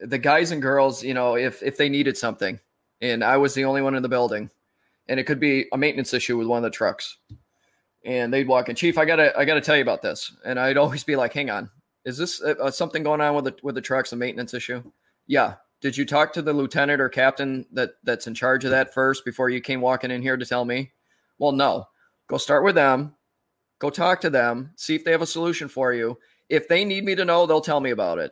[0.00, 2.60] the guys and girls, you know, if if they needed something,
[3.00, 4.50] and I was the only one in the building,
[5.08, 7.16] and it could be a maintenance issue with one of the trucks,
[8.04, 10.76] and they'd walk in, Chief, I gotta I gotta tell you about this, and I'd
[10.76, 11.70] always be like, Hang on,
[12.04, 14.82] is this uh, uh, something going on with the with the trucks, a maintenance issue?
[15.26, 15.54] Yeah.
[15.80, 19.24] Did you talk to the lieutenant or captain that that's in charge of that first
[19.24, 20.92] before you came walking in here to tell me?
[21.38, 21.88] Well, no.
[22.28, 23.16] Go start with them.
[23.82, 24.70] Go talk to them.
[24.76, 26.16] See if they have a solution for you.
[26.48, 28.30] If they need me to know, they'll tell me about it.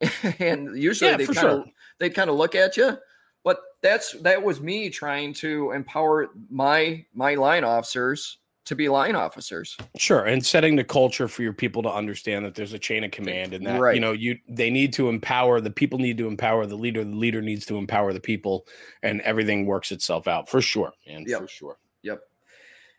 [0.40, 1.64] and usually yeah, they kind of sure.
[2.00, 2.98] they kind of look at you.
[3.44, 9.14] But that's that was me trying to empower my my line officers to be line
[9.14, 9.76] officers.
[9.98, 13.12] Sure, and setting the culture for your people to understand that there's a chain of
[13.12, 13.94] command and that right.
[13.94, 17.14] you know you they need to empower the people need to empower the leader, the
[17.14, 18.66] leader needs to empower the people,
[19.04, 21.42] and everything works itself out for sure, and yep.
[21.42, 21.78] for sure.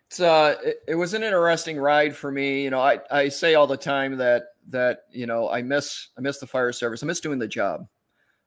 [0.08, 2.64] It's uh, it, it was an interesting ride for me.
[2.64, 6.22] You know, I I say all the time that that you know I miss I
[6.22, 7.04] miss the fire service.
[7.04, 7.88] I miss doing the job.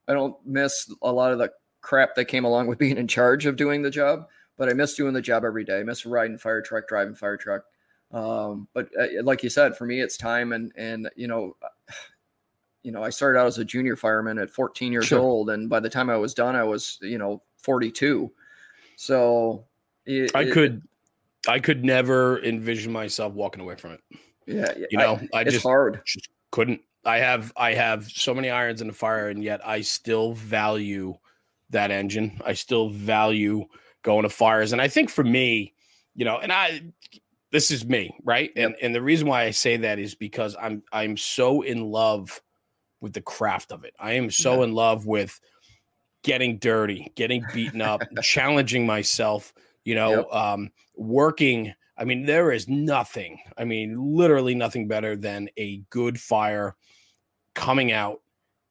[0.09, 3.47] I don't miss a lot of the crap that came along with being in charge
[3.47, 5.81] of doing the job, but I miss doing the job every day.
[5.81, 7.65] I miss riding fire truck, driving fire truck.
[8.11, 11.57] Um, but uh, like you said, for me, it's time and and you know,
[12.83, 15.21] you know, I started out as a junior fireman at 14 years sure.
[15.21, 18.33] old, and by the time I was done, I was you know 42.
[18.97, 19.65] So
[20.07, 20.83] it, I could
[21.49, 24.01] I could never envision myself walking away from it.
[24.47, 26.03] Yeah, you know, I, I just hard.
[26.05, 26.81] Just couldn't.
[27.05, 31.17] I have I have so many irons in the fire, and yet I still value
[31.71, 32.41] that engine.
[32.45, 33.67] I still value
[34.03, 35.75] going to fires, and I think for me,
[36.15, 36.83] you know, and I
[37.53, 38.51] this is me, right?
[38.55, 38.67] Yep.
[38.67, 42.41] And and the reason why I say that is because I'm I'm so in love
[43.01, 43.95] with the craft of it.
[43.99, 44.65] I am so yeah.
[44.65, 45.41] in love with
[46.23, 49.53] getting dirty, getting beaten up, challenging myself,
[49.85, 50.33] you know, yep.
[50.33, 56.19] um, working I mean, there is nothing, I mean, literally nothing better than a good
[56.19, 56.75] fire
[57.55, 58.23] coming out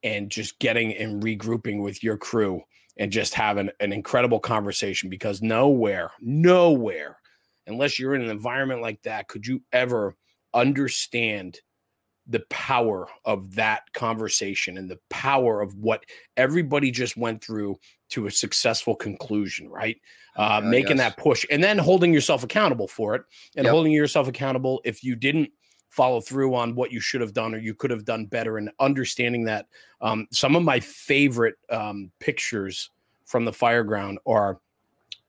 [0.02, 2.63] and just getting and regrouping with your crew
[2.98, 7.19] and just having an incredible conversation because nowhere, nowhere
[7.67, 10.15] unless you're in an environment like that, could you ever
[10.56, 11.60] understand
[12.26, 16.04] the power of that conversation and the power of what
[16.36, 17.76] everybody just went through
[18.10, 20.00] to a successful conclusion, right?
[20.36, 21.00] Uh, making yes.
[21.00, 23.24] that push and then holding yourself accountable for it
[23.58, 23.74] and yep.
[23.74, 25.52] holding yourself accountable if you didn't
[25.89, 28.69] follow through on what you should have done or you could have done better and
[28.80, 29.65] understanding that
[30.02, 32.91] um, some of my favorite um, pictures
[33.26, 34.60] from the fireground are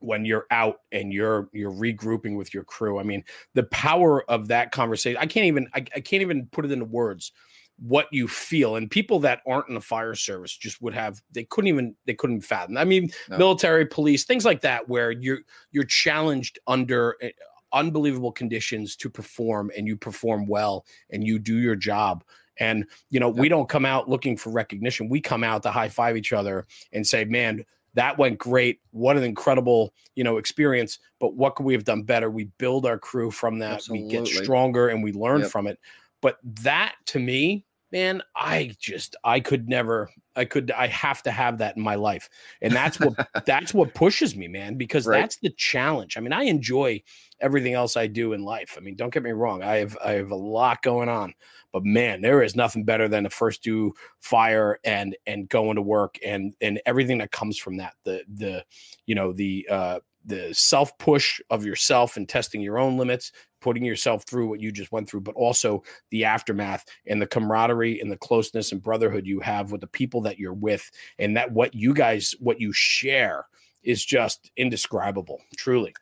[0.00, 3.22] when you're out and you're you're regrouping with your crew i mean
[3.54, 6.86] the power of that conversation i can't even I, I can't even put it into
[6.86, 7.32] words
[7.80, 11.44] what you feel and people that aren't in the fire service just would have they
[11.44, 12.76] couldn't even they couldn't fathom.
[12.76, 13.38] I mean no.
[13.38, 15.40] military police things like that where you're
[15.72, 17.30] you're challenged under eh,
[17.72, 22.22] unbelievable conditions to perform and you perform well and you do your job.
[22.58, 25.08] And you know we don't come out looking for recognition.
[25.08, 27.64] We come out to high five each other and say man
[27.94, 28.80] that went great.
[28.90, 30.98] What an incredible you know experience.
[31.18, 32.30] But what could we have done better?
[32.30, 33.76] We build our crew from that.
[33.76, 34.06] Absolutely.
[34.06, 35.50] we get stronger and we learn yep.
[35.50, 35.78] from it.
[36.20, 41.30] But that to me man i just i could never i could i have to
[41.30, 42.28] have that in my life.
[42.62, 43.14] And that's what
[43.46, 45.20] that's what pushes me man because right.
[45.20, 46.16] that's the challenge.
[46.16, 47.02] I mean i enjoy
[47.40, 48.74] everything else i do in life.
[48.76, 51.34] I mean don't get me wrong i have i have a lot going on
[51.72, 55.82] but man there is nothing better than to first due fire and and going to
[55.82, 58.64] work and and everything that comes from that the the
[59.06, 60.00] you know the uh
[60.30, 64.72] the self push of yourself and testing your own limits, putting yourself through what you
[64.72, 69.26] just went through, but also the aftermath and the camaraderie and the closeness and brotherhood
[69.26, 72.72] you have with the people that you're with, and that what you guys, what you
[72.72, 73.46] share
[73.82, 75.94] is just indescribable, truly.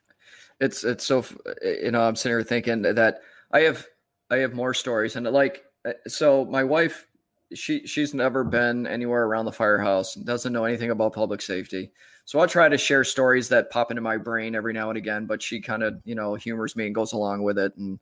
[0.61, 1.25] It's, it's so,
[1.63, 3.19] you know, I'm sitting here thinking that
[3.51, 3.85] I have,
[4.29, 7.07] I have more stories and like, uh, so my wife,
[7.53, 11.91] she, she's never been anywhere around the firehouse, doesn't know anything about public safety
[12.29, 15.25] so I'll try to share stories that pop into my brain every now and again,
[15.25, 17.75] but she kind of, you know, humors me and goes along with it.
[17.75, 17.99] And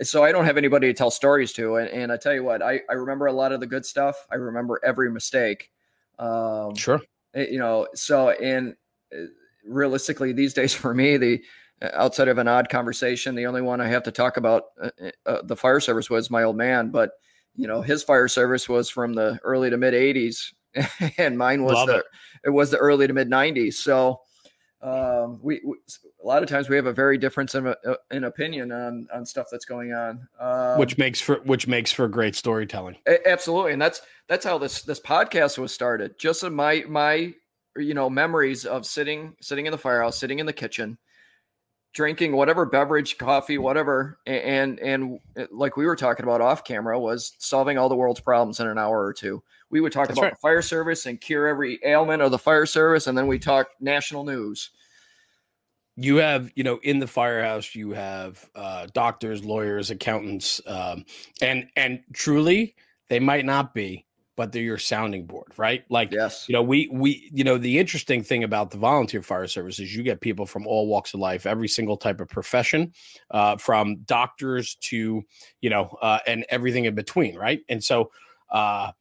[0.00, 1.76] so I don't have anybody to tell stories to.
[1.76, 4.26] And, and I tell you what, I, I remember a lot of the good stuff.
[4.32, 5.70] I remember every mistake.
[6.18, 7.02] Um, sure.
[7.34, 8.74] Eh, you know, so, and
[9.12, 9.26] eh,
[9.66, 11.42] realistically these days for me, the,
[11.82, 15.10] eh, outside of an odd conversation, the only one I have to talk about uh,
[15.26, 17.10] uh, the fire service was my old man, but
[17.58, 20.54] you know, his fire service was from the early to mid 80s
[21.18, 22.04] and mine was Love the it.
[22.44, 22.50] it.
[22.50, 23.74] was the early to mid 90s.
[23.74, 24.20] So
[24.80, 25.76] um, we, we,
[26.22, 27.74] a lot of times we have a very difference in, uh,
[28.12, 32.06] in opinion on on stuff that's going on, um, which makes for which makes for
[32.06, 32.96] great storytelling.
[33.26, 36.16] Absolutely, and that's that's how this this podcast was started.
[36.16, 37.34] Just in my my
[37.76, 40.96] you know memories of sitting sitting in the firehouse, sitting in the kitchen,
[41.92, 46.98] drinking whatever beverage, coffee, whatever, and and uh, like we were talking about off camera,
[46.98, 49.42] was solving all the world's problems in an hour or two.
[49.70, 50.34] We would talk That's about right.
[50.34, 53.68] the fire service and cure every ailment of the fire service, and then we talk
[53.80, 54.70] national news.
[55.96, 61.04] You have, you know, in the firehouse, you have uh, doctors, lawyers, accountants, um,
[61.40, 62.76] and and truly,
[63.08, 64.06] they might not be,
[64.38, 65.84] but they're your sounding board, right?
[65.90, 69.48] Like, yes, you know, we we you know the interesting thing about the volunteer fire
[69.48, 72.92] service is you get people from all walks of life, every single type of profession,
[73.32, 75.24] uh, from doctors to
[75.60, 77.62] you know, uh, and everything in between, right?
[77.68, 78.12] And so,
[78.50, 78.92] uh,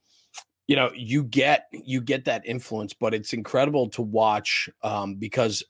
[0.66, 5.64] you know you get you get that influence but it's incredible to watch um, because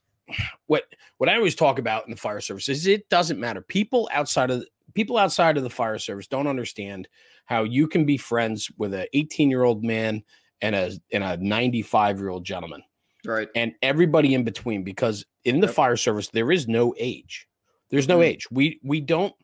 [0.65, 0.85] what
[1.17, 4.49] what i always talk about in the fire service is it doesn't matter people outside
[4.49, 4.65] of
[4.97, 7.07] people outside of the fire service don't understand
[7.45, 10.23] how you can be friends with an 18 year old man
[10.61, 12.81] and a and a 95 year old gentleman.
[13.23, 13.47] Right.
[13.55, 15.75] And everybody in between because in the yep.
[15.75, 17.47] fire service there is no age.
[17.91, 18.23] There's no mm-hmm.
[18.23, 18.47] age.
[18.49, 19.35] We we don't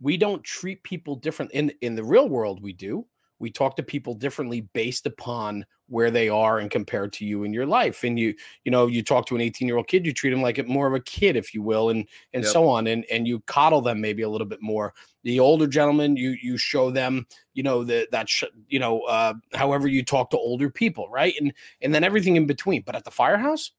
[0.00, 1.50] we don't treat people different.
[1.50, 3.04] In in the real world we do
[3.42, 7.52] we talk to people differently based upon where they are and compared to you in
[7.52, 8.04] your life.
[8.04, 10.40] And you you know you talk to an 18 year old kid you treat them
[10.40, 12.52] like more of a kid if you will and and yep.
[12.52, 14.94] so on and and you coddle them maybe a little bit more.
[15.24, 19.34] The older gentlemen you you show them you know that that sh- you know uh
[19.52, 21.34] however you talk to older people right?
[21.38, 21.52] And
[21.82, 22.82] and then everything in between.
[22.86, 23.72] But at the firehouse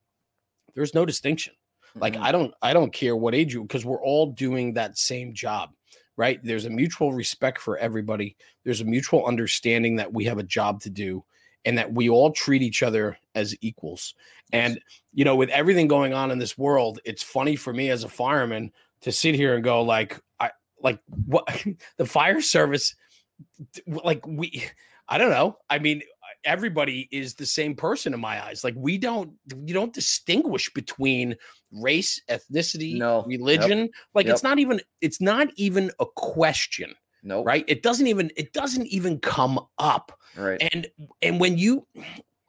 [0.76, 1.54] there's no distinction.
[1.96, 2.24] Like mm-hmm.
[2.24, 5.70] i don't i don't care what age you because we're all doing that same job
[6.18, 6.40] right?
[6.44, 8.36] There's a mutual respect for everybody.
[8.64, 11.24] There's a mutual understanding that we have a job to do
[11.66, 14.14] and that we all treat each other as equals.
[14.52, 14.80] And,
[15.14, 18.10] you know, with everything going on in this world, it's funny for me as a
[18.10, 18.72] fireman
[19.02, 21.66] to sit here and go, like, I like what
[21.98, 22.96] the fire service,
[23.88, 24.66] like, we,
[25.08, 25.58] I don't know.
[25.70, 26.02] I mean,
[26.46, 28.64] everybody is the same person in my eyes.
[28.64, 29.32] Like we don't
[29.66, 31.36] you don't distinguish between
[31.74, 33.24] race, ethnicity, no.
[33.26, 33.80] religion.
[33.80, 33.90] Yep.
[34.14, 34.34] Like yep.
[34.34, 36.94] it's not even it's not even a question.
[37.24, 37.44] No.
[37.44, 37.66] Right?
[37.68, 40.18] It doesn't even it doesn't even come up.
[40.38, 40.62] Right.
[40.74, 40.88] And
[41.22, 41.88] and when you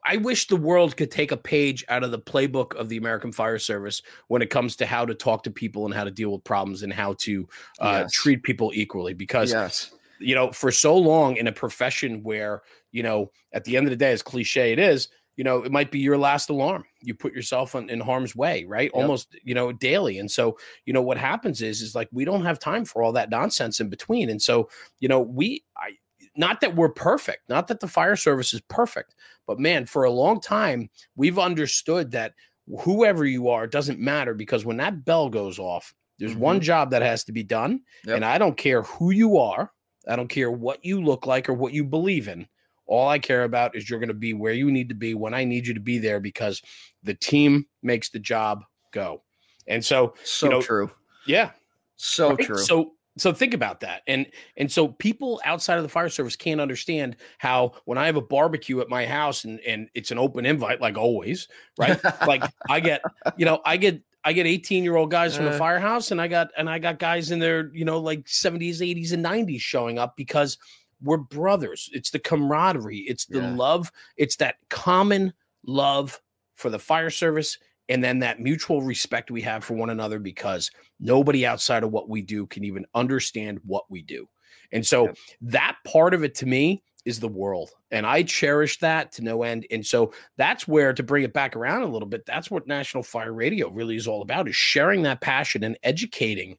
[0.05, 3.31] I wish the world could take a page out of the playbook of the American
[3.31, 6.31] Fire Service when it comes to how to talk to people and how to deal
[6.31, 7.47] with problems and how to
[7.79, 8.11] uh, yes.
[8.11, 9.15] treat people equally.
[9.15, 9.91] Because, yes.
[10.19, 12.61] you know, for so long in a profession where,
[12.91, 15.71] you know, at the end of the day, as cliche it is, you know, it
[15.71, 16.85] might be your last alarm.
[17.01, 18.91] You put yourself in, in harm's way, right?
[18.93, 19.01] Yep.
[19.01, 20.19] Almost, you know, daily.
[20.19, 23.11] And so, you know, what happens is, is like we don't have time for all
[23.13, 24.29] that nonsense in between.
[24.29, 24.69] And so,
[24.99, 25.91] you know, we, I,
[26.37, 29.15] not that we're perfect, not that the fire service is perfect,
[29.47, 32.33] but man, for a long time, we've understood that
[32.81, 36.41] whoever you are doesn't matter because when that bell goes off, there's mm-hmm.
[36.41, 37.81] one job that has to be done.
[38.05, 38.15] Yep.
[38.15, 39.71] And I don't care who you are,
[40.07, 42.47] I don't care what you look like or what you believe in.
[42.87, 45.33] All I care about is you're going to be where you need to be when
[45.33, 46.61] I need you to be there because
[47.03, 49.23] the team makes the job go.
[49.67, 50.91] And so, so you know, true.
[51.25, 51.51] Yeah.
[51.95, 52.39] So right?
[52.39, 52.57] true.
[52.57, 54.01] So so think about that.
[54.07, 58.17] And and so people outside of the fire service can't understand how when I have
[58.17, 61.99] a barbecue at my house and and it's an open invite like always, right?
[62.27, 63.01] like I get,
[63.37, 65.57] you know, I get I get 18 year old guys from the uh.
[65.57, 69.13] firehouse and I got and I got guys in their, you know, like 70s, 80s
[69.13, 70.57] and 90s showing up because
[71.01, 71.89] we're brothers.
[71.93, 73.55] It's the camaraderie, it's the yeah.
[73.55, 75.33] love, it's that common
[75.65, 76.19] love
[76.55, 77.57] for the fire service
[77.89, 82.09] and then that mutual respect we have for one another because nobody outside of what
[82.09, 84.27] we do can even understand what we do.
[84.71, 85.17] And so yep.
[85.41, 87.69] that part of it to me is the world.
[87.91, 89.67] And I cherish that to no end.
[89.69, 93.03] And so that's where to bring it back around a little bit, that's what National
[93.03, 96.57] Fire Radio really is all about is sharing that passion and educating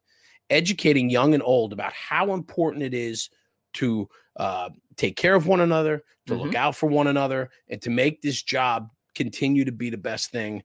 [0.50, 3.30] educating young and old about how important it is
[3.74, 6.42] to uh, take care of one another, to mm-hmm.
[6.42, 10.30] look out for one another, and to make this job continue to be the best
[10.30, 10.62] thing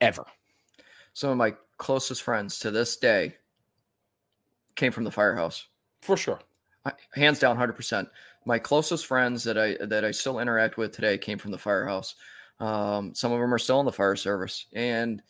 [0.00, 0.24] ever.
[1.14, 3.36] Some of my closest friends to this day
[4.76, 5.68] came from the firehouse.
[6.00, 6.40] For sure.
[7.14, 8.08] Hands down 100%.
[8.44, 12.16] My closest friends that I that I still interact with today came from the firehouse.
[12.58, 15.22] Um, some of them are still in the fire service and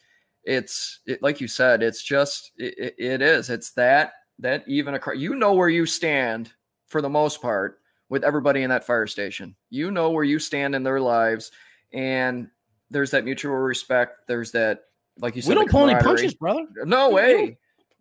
[0.45, 5.17] it's it, like you said it's just it, it is it's that that even across
[5.17, 6.53] you know where you stand
[6.93, 10.75] for the most part with everybody in that fire station you know where you stand
[10.75, 11.51] in their lives
[11.93, 12.49] and
[12.93, 14.29] there's that mutual respect.
[14.29, 14.85] There's that,
[15.19, 16.67] like you said, we don't pull any punches, brother.
[16.85, 17.35] No way.
[17.35, 17.47] We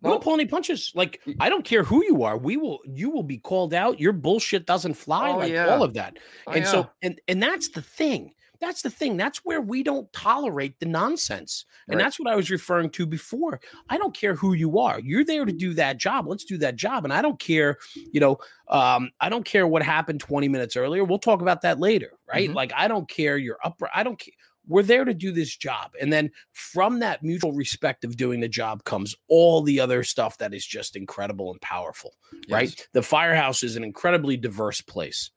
[0.02, 0.92] don't, don't pull any punches.
[0.94, 2.36] Like I don't care who you are.
[2.36, 2.80] We will.
[2.84, 3.98] You will be called out.
[3.98, 5.30] Your bullshit doesn't fly.
[5.30, 5.68] Oh, like yeah.
[5.68, 6.18] all of that.
[6.46, 6.70] Oh, and yeah.
[6.70, 8.34] so, and and that's the thing.
[8.62, 9.16] That's the thing.
[9.16, 11.66] That's where we don't tolerate the nonsense.
[11.88, 12.04] And right.
[12.04, 13.60] that's what I was referring to before.
[13.88, 15.00] I don't care who you are.
[15.00, 16.28] You're there to do that job.
[16.28, 17.02] Let's do that job.
[17.02, 17.78] And I don't care,
[18.12, 21.02] you know, um, I don't care what happened 20 minutes earlier.
[21.02, 22.46] We'll talk about that later, right?
[22.46, 22.56] Mm-hmm.
[22.56, 23.36] Like I don't care.
[23.36, 23.82] You're up.
[23.92, 24.34] I don't care
[24.68, 25.90] we're there to do this job.
[26.00, 30.38] And then from that mutual respect of doing the job comes all the other stuff
[30.38, 32.14] that is just incredible and powerful,
[32.46, 32.50] yes.
[32.50, 32.88] right?
[32.92, 35.32] The firehouse is an incredibly diverse place,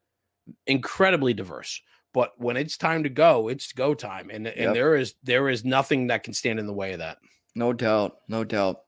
[0.67, 1.81] incredibly diverse.
[2.15, 4.29] But when it's time to go, it's go time.
[4.31, 4.55] And, yep.
[4.57, 7.17] and there is there is nothing that can stand in the way of that.
[7.55, 8.19] No doubt.
[8.29, 8.83] No doubt.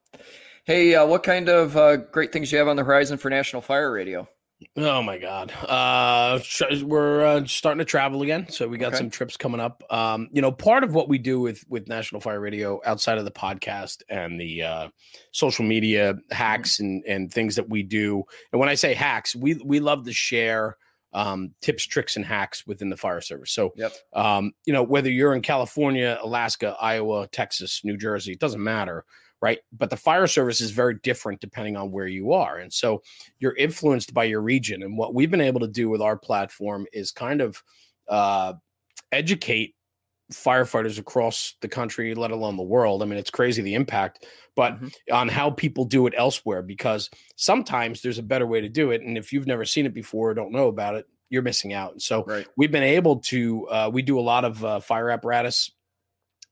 [0.63, 3.29] Hey, uh, what kind of uh, great things do you have on the horizon for
[3.29, 4.29] National Fire Radio?
[4.77, 5.51] Oh my God.
[5.51, 6.39] Uh,
[6.83, 8.47] we're uh, starting to travel again.
[8.49, 8.97] So we got okay.
[8.97, 9.83] some trips coming up.
[9.89, 13.25] Um, you know, part of what we do with, with National Fire Radio outside of
[13.25, 14.87] the podcast and the uh,
[15.33, 18.23] social media hacks and, and things that we do.
[18.53, 20.77] And when I say hacks, we, we love to share
[21.17, 23.51] um, tips, tricks, and hacks within the fire service.
[23.51, 23.91] So, yep.
[24.13, 29.03] um, you know, whether you're in California, Alaska, Iowa, Texas, New Jersey, it doesn't matter
[29.41, 29.59] right?
[29.71, 32.57] But the fire service is very different depending on where you are.
[32.57, 33.03] And so
[33.39, 34.81] you're influenced by your region.
[34.81, 37.61] And what we've been able to do with our platform is kind of
[38.07, 38.53] uh,
[39.11, 39.75] educate
[40.31, 43.01] firefighters across the country, let alone the world.
[43.01, 45.13] I mean, it's crazy the impact, but mm-hmm.
[45.13, 49.01] on how people do it elsewhere, because sometimes there's a better way to do it.
[49.01, 51.93] And if you've never seen it before or don't know about it, you're missing out.
[51.93, 52.47] And so right.
[52.57, 55.71] we've been able to, uh, we do a lot of uh, fire apparatus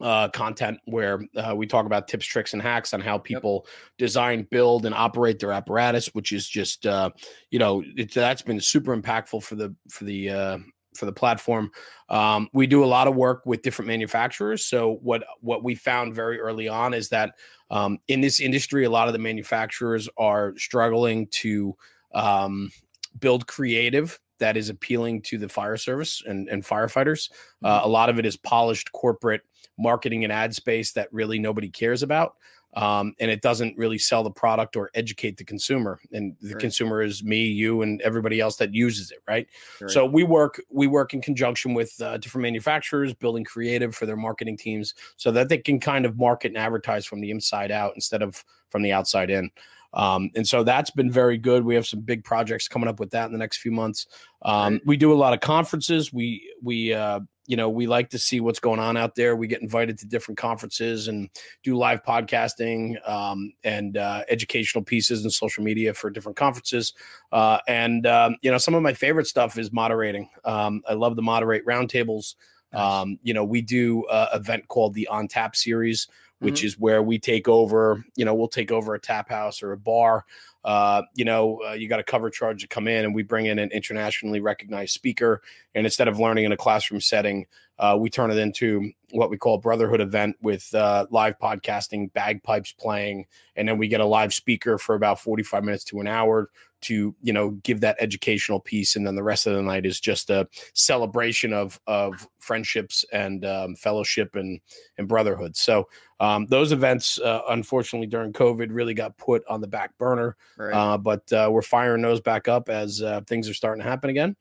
[0.02, 3.74] uh, content where uh, we talk about tips, tricks, and hacks on how people yep.
[3.98, 7.10] design, build, and operate their apparatus, which is just uh,
[7.50, 10.58] you know it, that's been super impactful for the for the uh,
[10.96, 11.72] for the platform.
[12.10, 14.66] Um, we do a lot of work with different manufacturers.
[14.66, 17.36] So what what we found very early on is that
[17.70, 21.76] um, in this industry, a lot of the manufacturers are struggling to
[22.14, 22.72] um,
[23.20, 27.30] build creative that is appealing to the fire service and, and firefighters.
[27.64, 27.86] Uh, mm-hmm.
[27.86, 29.42] a lot of it is polished corporate
[29.78, 32.36] marketing and ad space that really nobody cares about.
[32.76, 36.00] Um, and it doesn't really sell the product or educate the consumer.
[36.12, 36.60] And the right.
[36.60, 39.48] consumer is me, you, and everybody else that uses it, right?
[39.80, 39.90] right.
[39.90, 44.18] So we work we work in conjunction with uh, different manufacturers, building creative for their
[44.18, 47.94] marketing teams, so that they can kind of market and advertise from the inside out
[47.96, 49.50] instead of from the outside in.
[49.94, 51.64] Um, and so that's been very good.
[51.64, 54.08] We have some big projects coming up with that in the next few months.
[54.42, 56.12] Um, we do a lot of conferences.
[56.12, 59.36] We we uh, you know, we like to see what's going on out there.
[59.36, 61.30] We get invited to different conferences and
[61.64, 66.94] do live podcasting um, and uh, educational pieces and social media for different conferences.
[67.32, 70.30] Uh, and um, you know, some of my favorite stuff is moderating.
[70.44, 72.36] Um, I love to moderate roundtables.
[72.74, 76.08] Um, you know, we do an event called the On Tap series,
[76.40, 76.68] which mm-hmm.
[76.68, 78.04] is where we take over.
[78.16, 80.26] You know, we'll take over a tap house or a bar.
[80.66, 83.46] Uh, you know, uh, you got a cover charge to come in, and we bring
[83.46, 85.42] in an internationally recognized speaker.
[85.76, 87.46] And instead of learning in a classroom setting,
[87.78, 92.12] uh, we turn it into what we call a brotherhood event with uh, live podcasting,
[92.14, 96.08] bagpipes playing, and then we get a live speaker for about 45 minutes to an
[96.08, 96.50] hour
[96.86, 100.00] to you know give that educational piece and then the rest of the night is
[100.00, 104.60] just a celebration of of friendships and um, fellowship and
[104.98, 105.88] and brotherhood so
[106.20, 110.74] um, those events uh, unfortunately during covid really got put on the back burner right.
[110.74, 114.12] uh, but uh, we're firing those back up as uh, things are starting to happen
[114.12, 114.36] again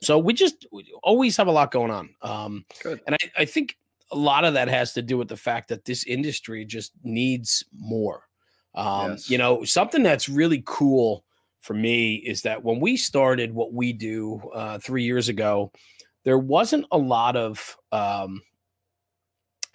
[0.00, 3.00] so we just we always have a lot going on um, Good.
[3.06, 3.76] and I, I think
[4.12, 7.64] a lot of that has to do with the fact that this industry just needs
[7.76, 8.22] more
[8.74, 9.30] um, yes.
[9.30, 11.24] you know something that's really cool
[11.66, 15.72] for me is that when we started what we do uh, three years ago,
[16.24, 18.40] there wasn't a lot of um,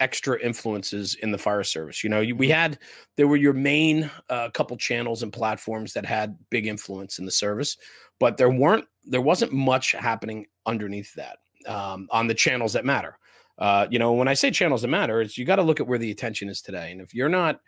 [0.00, 2.02] extra influences in the fire service.
[2.02, 2.50] You know, we mm-hmm.
[2.50, 2.78] had
[3.16, 7.30] there were your main uh, couple channels and platforms that had big influence in the
[7.30, 7.76] service,
[8.18, 13.18] but there weren't there wasn't much happening underneath that um, on the channels that matter.
[13.58, 15.86] Uh, you know, when I say channels that matter, it's you got to look at
[15.86, 17.60] where the attention is today, and if you're not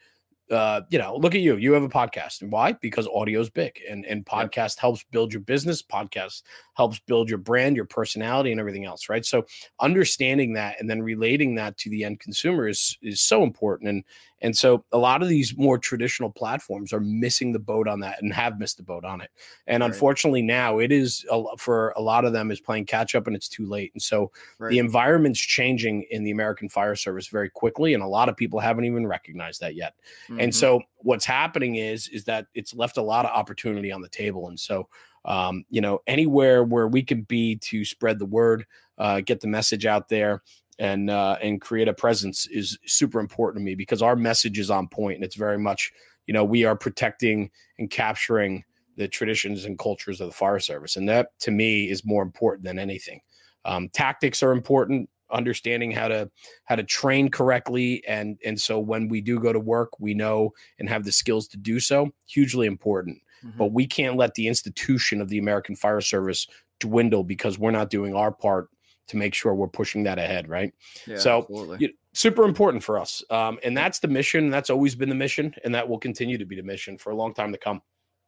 [0.50, 1.56] uh, you know, look at you.
[1.56, 2.42] You have a podcast.
[2.42, 2.72] And why?
[2.72, 4.80] Because audio is big and, and podcast yep.
[4.80, 5.82] helps build your business.
[5.82, 6.42] Podcast
[6.76, 9.08] helps build your brand, your personality, and everything else.
[9.08, 9.24] Right.
[9.24, 9.46] So
[9.80, 13.88] understanding that and then relating that to the end consumer is is so important.
[13.88, 14.04] And
[14.44, 18.20] and so a lot of these more traditional platforms are missing the boat on that
[18.20, 19.30] and have missed the boat on it.
[19.66, 19.90] And right.
[19.90, 23.34] unfortunately, now it is a, for a lot of them is playing catch up and
[23.34, 23.92] it's too late.
[23.94, 24.68] And so right.
[24.68, 28.60] the environment's changing in the American Fire Service very quickly, and a lot of people
[28.60, 29.94] haven't even recognized that yet.
[30.28, 30.40] Mm-hmm.
[30.40, 34.10] And so what's happening is is that it's left a lot of opportunity on the
[34.10, 34.48] table.
[34.48, 34.90] And so
[35.24, 38.66] um, you know, anywhere where we can be to spread the word,
[38.98, 40.42] uh, get the message out there,
[40.78, 44.70] and uh, and create a presence is super important to me because our message is
[44.70, 45.92] on point and it's very much
[46.26, 48.64] you know we are protecting and capturing
[48.96, 52.64] the traditions and cultures of the fire service and that to me is more important
[52.64, 53.20] than anything.
[53.64, 56.30] Um, tactics are important understanding how to
[56.64, 60.52] how to train correctly and and so when we do go to work we know
[60.78, 62.10] and have the skills to do so.
[62.26, 63.18] Hugely important.
[63.44, 63.58] Mm-hmm.
[63.58, 66.46] but we can't let the institution of the american fire service
[66.80, 68.68] dwindle because we're not doing our part
[69.08, 70.72] to make sure we're pushing that ahead, right?
[71.06, 74.50] Yeah, so you, super important for us, um, and that's the mission.
[74.50, 77.14] That's always been the mission, and that will continue to be the mission for a
[77.14, 77.82] long time to come.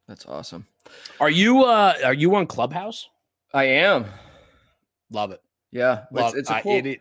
[0.08, 0.66] That's awesome.
[1.18, 3.08] Are you uh are you on Clubhouse?
[3.52, 4.06] I am.
[5.10, 5.42] Love it.
[5.72, 6.72] Yeah, Love, it's, it's a cool...
[6.72, 7.00] I, it, it,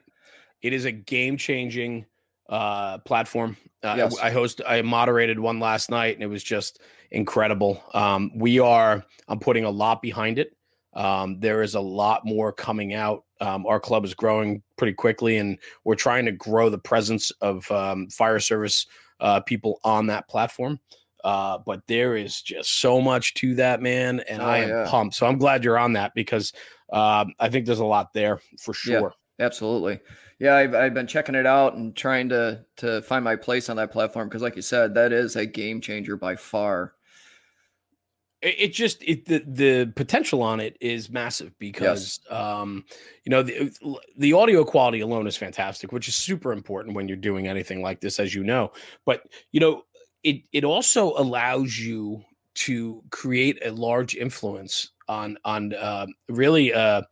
[0.61, 2.05] it is a game changing
[2.49, 3.57] uh platform.
[3.84, 4.17] Uh, yes.
[4.19, 7.84] I, I host I moderated one last night and it was just incredible.
[7.93, 10.55] Um we are I'm putting a lot behind it.
[10.96, 13.24] Um, there is a lot more coming out.
[13.41, 17.70] Um, our club is growing pretty quickly, and we're trying to grow the presence of
[17.72, 18.88] um, fire service
[19.20, 20.80] uh, people on that platform.
[21.24, 24.86] Uh, but there is just so much to that, man, and oh, I am yeah.
[24.88, 25.16] pumped.
[25.16, 26.54] So I'm glad you're on that because
[26.93, 29.14] uh, I think there's a lot there for sure.
[29.39, 30.00] Yeah, absolutely.
[30.38, 33.78] Yeah, I've, I've been checking it out and trying to to find my place on
[33.78, 36.93] that platform because, like you said, that is a game changer by far
[38.46, 42.39] it just it the the potential on it is massive because yes.
[42.39, 42.86] um
[43.24, 43.72] you know the
[44.18, 48.00] the audio quality alone is fantastic which is super important when you're doing anything like
[48.02, 48.72] this as you know
[49.06, 49.84] but you know
[50.24, 52.24] it it also allows you
[52.54, 57.06] to create a large influence on on uh, really a,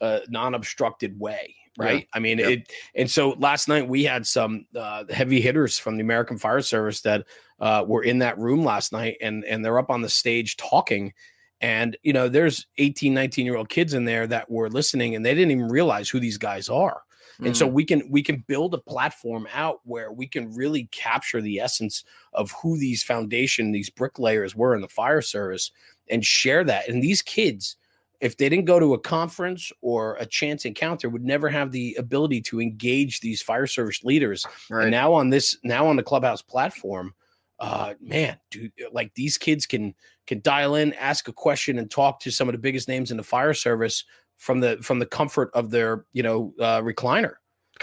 [0.00, 2.00] a non-obstructed way right?
[2.00, 2.06] Yeah.
[2.14, 2.50] I mean, yep.
[2.50, 2.72] it.
[2.94, 7.02] And so last night we had some uh, heavy hitters from the American Fire Service
[7.02, 7.26] that
[7.60, 11.12] uh, were in that room last night, and and they're up on the stage talking.
[11.60, 15.24] And you know, there's 18, 19 year old kids in there that were listening, and
[15.24, 17.02] they didn't even realize who these guys are.
[17.38, 17.56] And mm.
[17.56, 21.60] so we can we can build a platform out where we can really capture the
[21.60, 25.70] essence of who these foundation, these bricklayers were in the fire service,
[26.08, 26.88] and share that.
[26.88, 27.76] And these kids
[28.20, 31.94] if they didn't go to a conference or a chance encounter would never have the
[31.98, 34.82] ability to engage these fire service leaders right.
[34.82, 37.14] and now on this now on the clubhouse platform
[37.58, 39.94] uh man dude like these kids can
[40.26, 43.16] can dial in ask a question and talk to some of the biggest names in
[43.16, 44.04] the fire service
[44.36, 47.34] from the from the comfort of their you know uh recliner.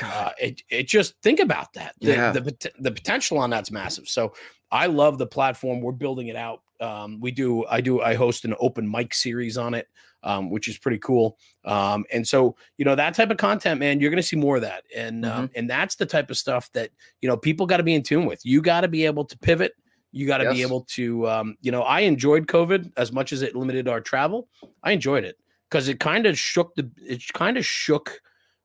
[0.02, 1.94] Uh, it, it just think about that.
[2.02, 2.32] The, yeah.
[2.32, 4.08] the, the potential on that's massive.
[4.08, 4.34] So
[4.72, 5.82] i love the platform.
[5.82, 6.62] We're building it out.
[6.80, 9.88] Um, we do i do i host an open mic series on it
[10.24, 11.38] um, which is pretty cool.
[11.66, 14.56] Um, and so, you know, that type of content, man, you're going to see more
[14.56, 14.84] of that.
[14.96, 16.90] And, um, and that's the type of stuff that,
[17.22, 18.46] you know, people got to be in tune with.
[18.46, 19.74] You got to be able to pivot.
[20.12, 20.54] You got to Yes.
[20.54, 24.02] be able to, um, you know, I enjoyed COVID as much as it limited our
[24.02, 24.48] travel.
[24.84, 25.38] I enjoyed it
[25.70, 28.20] because it kind of shook the, it kind of shook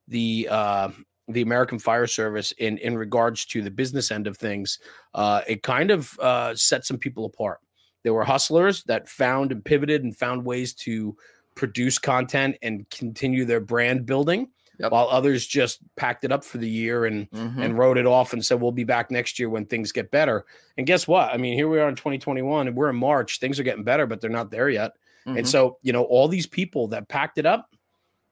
[0.08, 0.90] the, uh,
[1.30, 4.78] the American Fire Service in in regards to the business end of things.
[5.12, 7.58] Uh, it kind of uh, set some people apart.
[8.02, 11.14] There were hustlers that found and pivoted and found ways to
[11.58, 14.48] produce content and continue their brand building,
[14.78, 14.92] Yep.
[14.92, 17.58] while others just packed it up for the year and Mhm.
[17.62, 20.46] and wrote it off and said we'll be back next year when things get better.
[20.78, 21.30] And guess what?
[21.34, 23.40] I mean, here we are in 2021 and we're in March.
[23.40, 24.92] Things are getting better, but they're not there yet.
[25.26, 25.38] Mhm.
[25.38, 27.68] And so, you know, all these people that packed it up,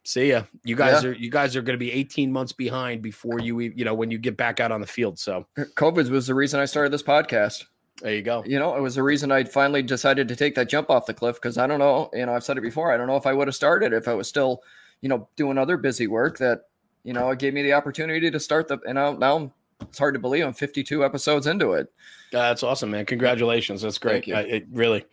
[0.05, 0.45] see ya.
[0.63, 3.85] You guys are you guys are going to be 18 months behind before you you
[3.85, 5.19] know when you get back out on the field.
[5.19, 7.65] So COVID was the reason I started this podcast.
[8.03, 8.45] There you go.
[8.47, 11.15] You know, it was the reason I finally decided to take that jump off the
[11.15, 12.93] cliff because I don't know, you know, I've said it before.
[12.93, 14.63] I don't know if I would have started if I was still,
[15.01, 16.63] you know, doing other busy work that,
[17.05, 20.15] you know, it gave me the opportunity to start the, and now, now it's hard
[20.15, 21.93] to believe I'm 52 episodes into it.
[22.33, 23.07] That's awesome, man.
[23.07, 23.83] Congratulations.
[23.83, 24.29] That's great.
[24.29, 25.05] I, it really.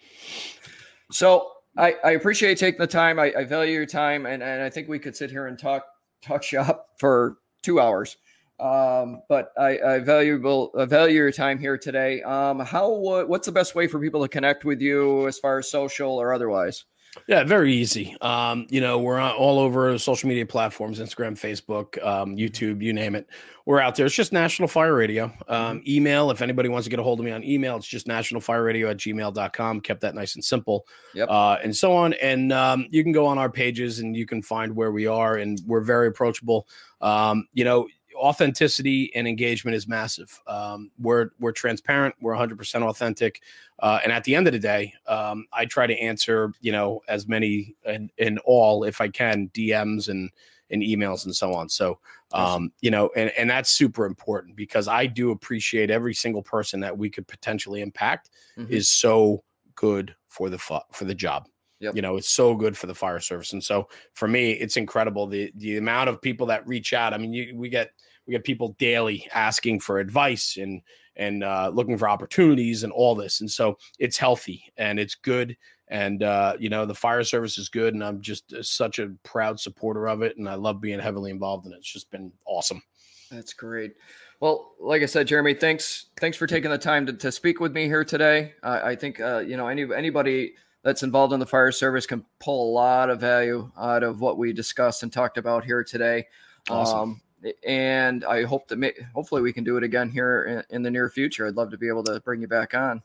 [1.11, 3.19] So I, I appreciate taking the time.
[3.19, 5.85] I, I value your time, and, and I think we could sit here and talk
[6.21, 8.17] talk shop for two hours.
[8.59, 12.21] Um, but I, I valuable I value your time here today.
[12.21, 15.59] Um, how what, what's the best way for people to connect with you as far
[15.59, 16.85] as social or otherwise?
[17.27, 18.15] Yeah, very easy.
[18.21, 22.91] Um, you know, we're on all over social media platforms Instagram, Facebook, um, YouTube, you
[22.91, 23.27] name it.
[23.65, 24.05] We're out there.
[24.05, 25.31] It's just National Fire Radio.
[25.47, 28.07] Um, email, if anybody wants to get a hold of me on email, it's just
[28.07, 29.81] nationalfireradio at gmail.com.
[29.81, 30.85] Kept that nice and simple.
[31.13, 31.29] Yep.
[31.29, 32.13] Uh, and so on.
[32.13, 35.37] And um, you can go on our pages and you can find where we are,
[35.37, 36.67] and we're very approachable.
[36.99, 40.39] Um, you know, authenticity and engagement is massive.
[40.47, 42.15] Um, we're we're transparent.
[42.21, 43.41] We're 100% authentic.
[43.79, 47.01] Uh, and at the end of the day, um, I try to answer, you know,
[47.07, 50.29] as many and in all, if I can, DMs and
[50.69, 51.69] and emails and so on.
[51.69, 51.99] So,
[52.31, 56.79] um, you know, and and that's super important because I do appreciate every single person
[56.79, 58.69] that we could potentially impact Mhm.
[58.69, 59.43] is so
[59.75, 61.47] good for the fu- for the job.
[61.83, 61.97] Yep.
[61.97, 65.27] You know, it's so good for the fire service, and so for me, it's incredible
[65.27, 67.13] the the amount of people that reach out.
[67.13, 67.91] I mean, you, we get
[68.25, 70.81] we get people daily asking for advice and
[71.17, 75.57] and uh, looking for opportunities and all this, and so it's healthy and it's good.
[75.89, 79.11] And uh, you know, the fire service is good, and I'm just uh, such a
[79.23, 81.79] proud supporter of it, and I love being heavily involved in it.
[81.79, 82.81] It's just been awesome.
[83.29, 83.95] That's great.
[84.39, 87.73] Well, like I said, Jeremy, thanks thanks for taking the time to, to speak with
[87.73, 88.53] me here today.
[88.63, 90.53] Uh, I think uh, you know any anybody
[90.83, 94.37] that's involved in the fire service can pull a lot of value out of what
[94.37, 96.27] we discussed and talked about here today.
[96.69, 96.99] Awesome.
[96.99, 97.21] Um,
[97.65, 100.91] and I hope that may, hopefully we can do it again here in, in the
[100.91, 101.47] near future.
[101.47, 103.01] I'd love to be able to bring you back on.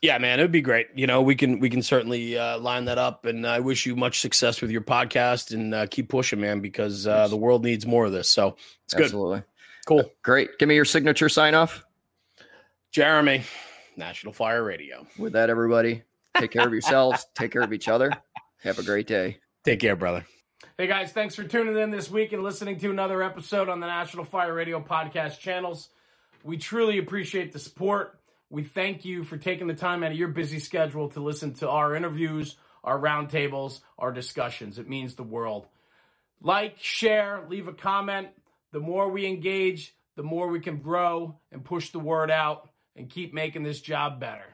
[0.00, 0.88] Yeah, man, it'd be great.
[0.94, 3.96] You know, we can we can certainly uh, line that up, and I wish you
[3.96, 7.84] much success with your podcast and uh, keep pushing, man, because uh, the world needs
[7.84, 8.30] more of this.
[8.30, 9.42] So it's good, Absolutely.
[9.88, 10.08] cool.
[10.22, 10.56] Great.
[10.58, 11.84] Give me your signature sign off.
[12.92, 13.42] Jeremy,
[13.96, 15.04] National Fire Radio.
[15.18, 16.04] With that, everybody,
[16.38, 18.10] take care of yourselves, take care of each other.
[18.62, 19.38] Have a great day.
[19.64, 20.24] Take care, brother.
[20.76, 23.86] Hey guys, thanks for tuning in this week and listening to another episode on the
[23.86, 25.88] National Fire Radio podcast channels.
[26.44, 28.18] We truly appreciate the support.
[28.50, 31.68] We thank you for taking the time out of your busy schedule to listen to
[31.68, 34.78] our interviews, our roundtables, our discussions.
[34.78, 35.66] It means the world.
[36.40, 38.28] Like, share, leave a comment.
[38.72, 43.10] The more we engage, the more we can grow and push the word out and
[43.10, 44.46] keep making this job better.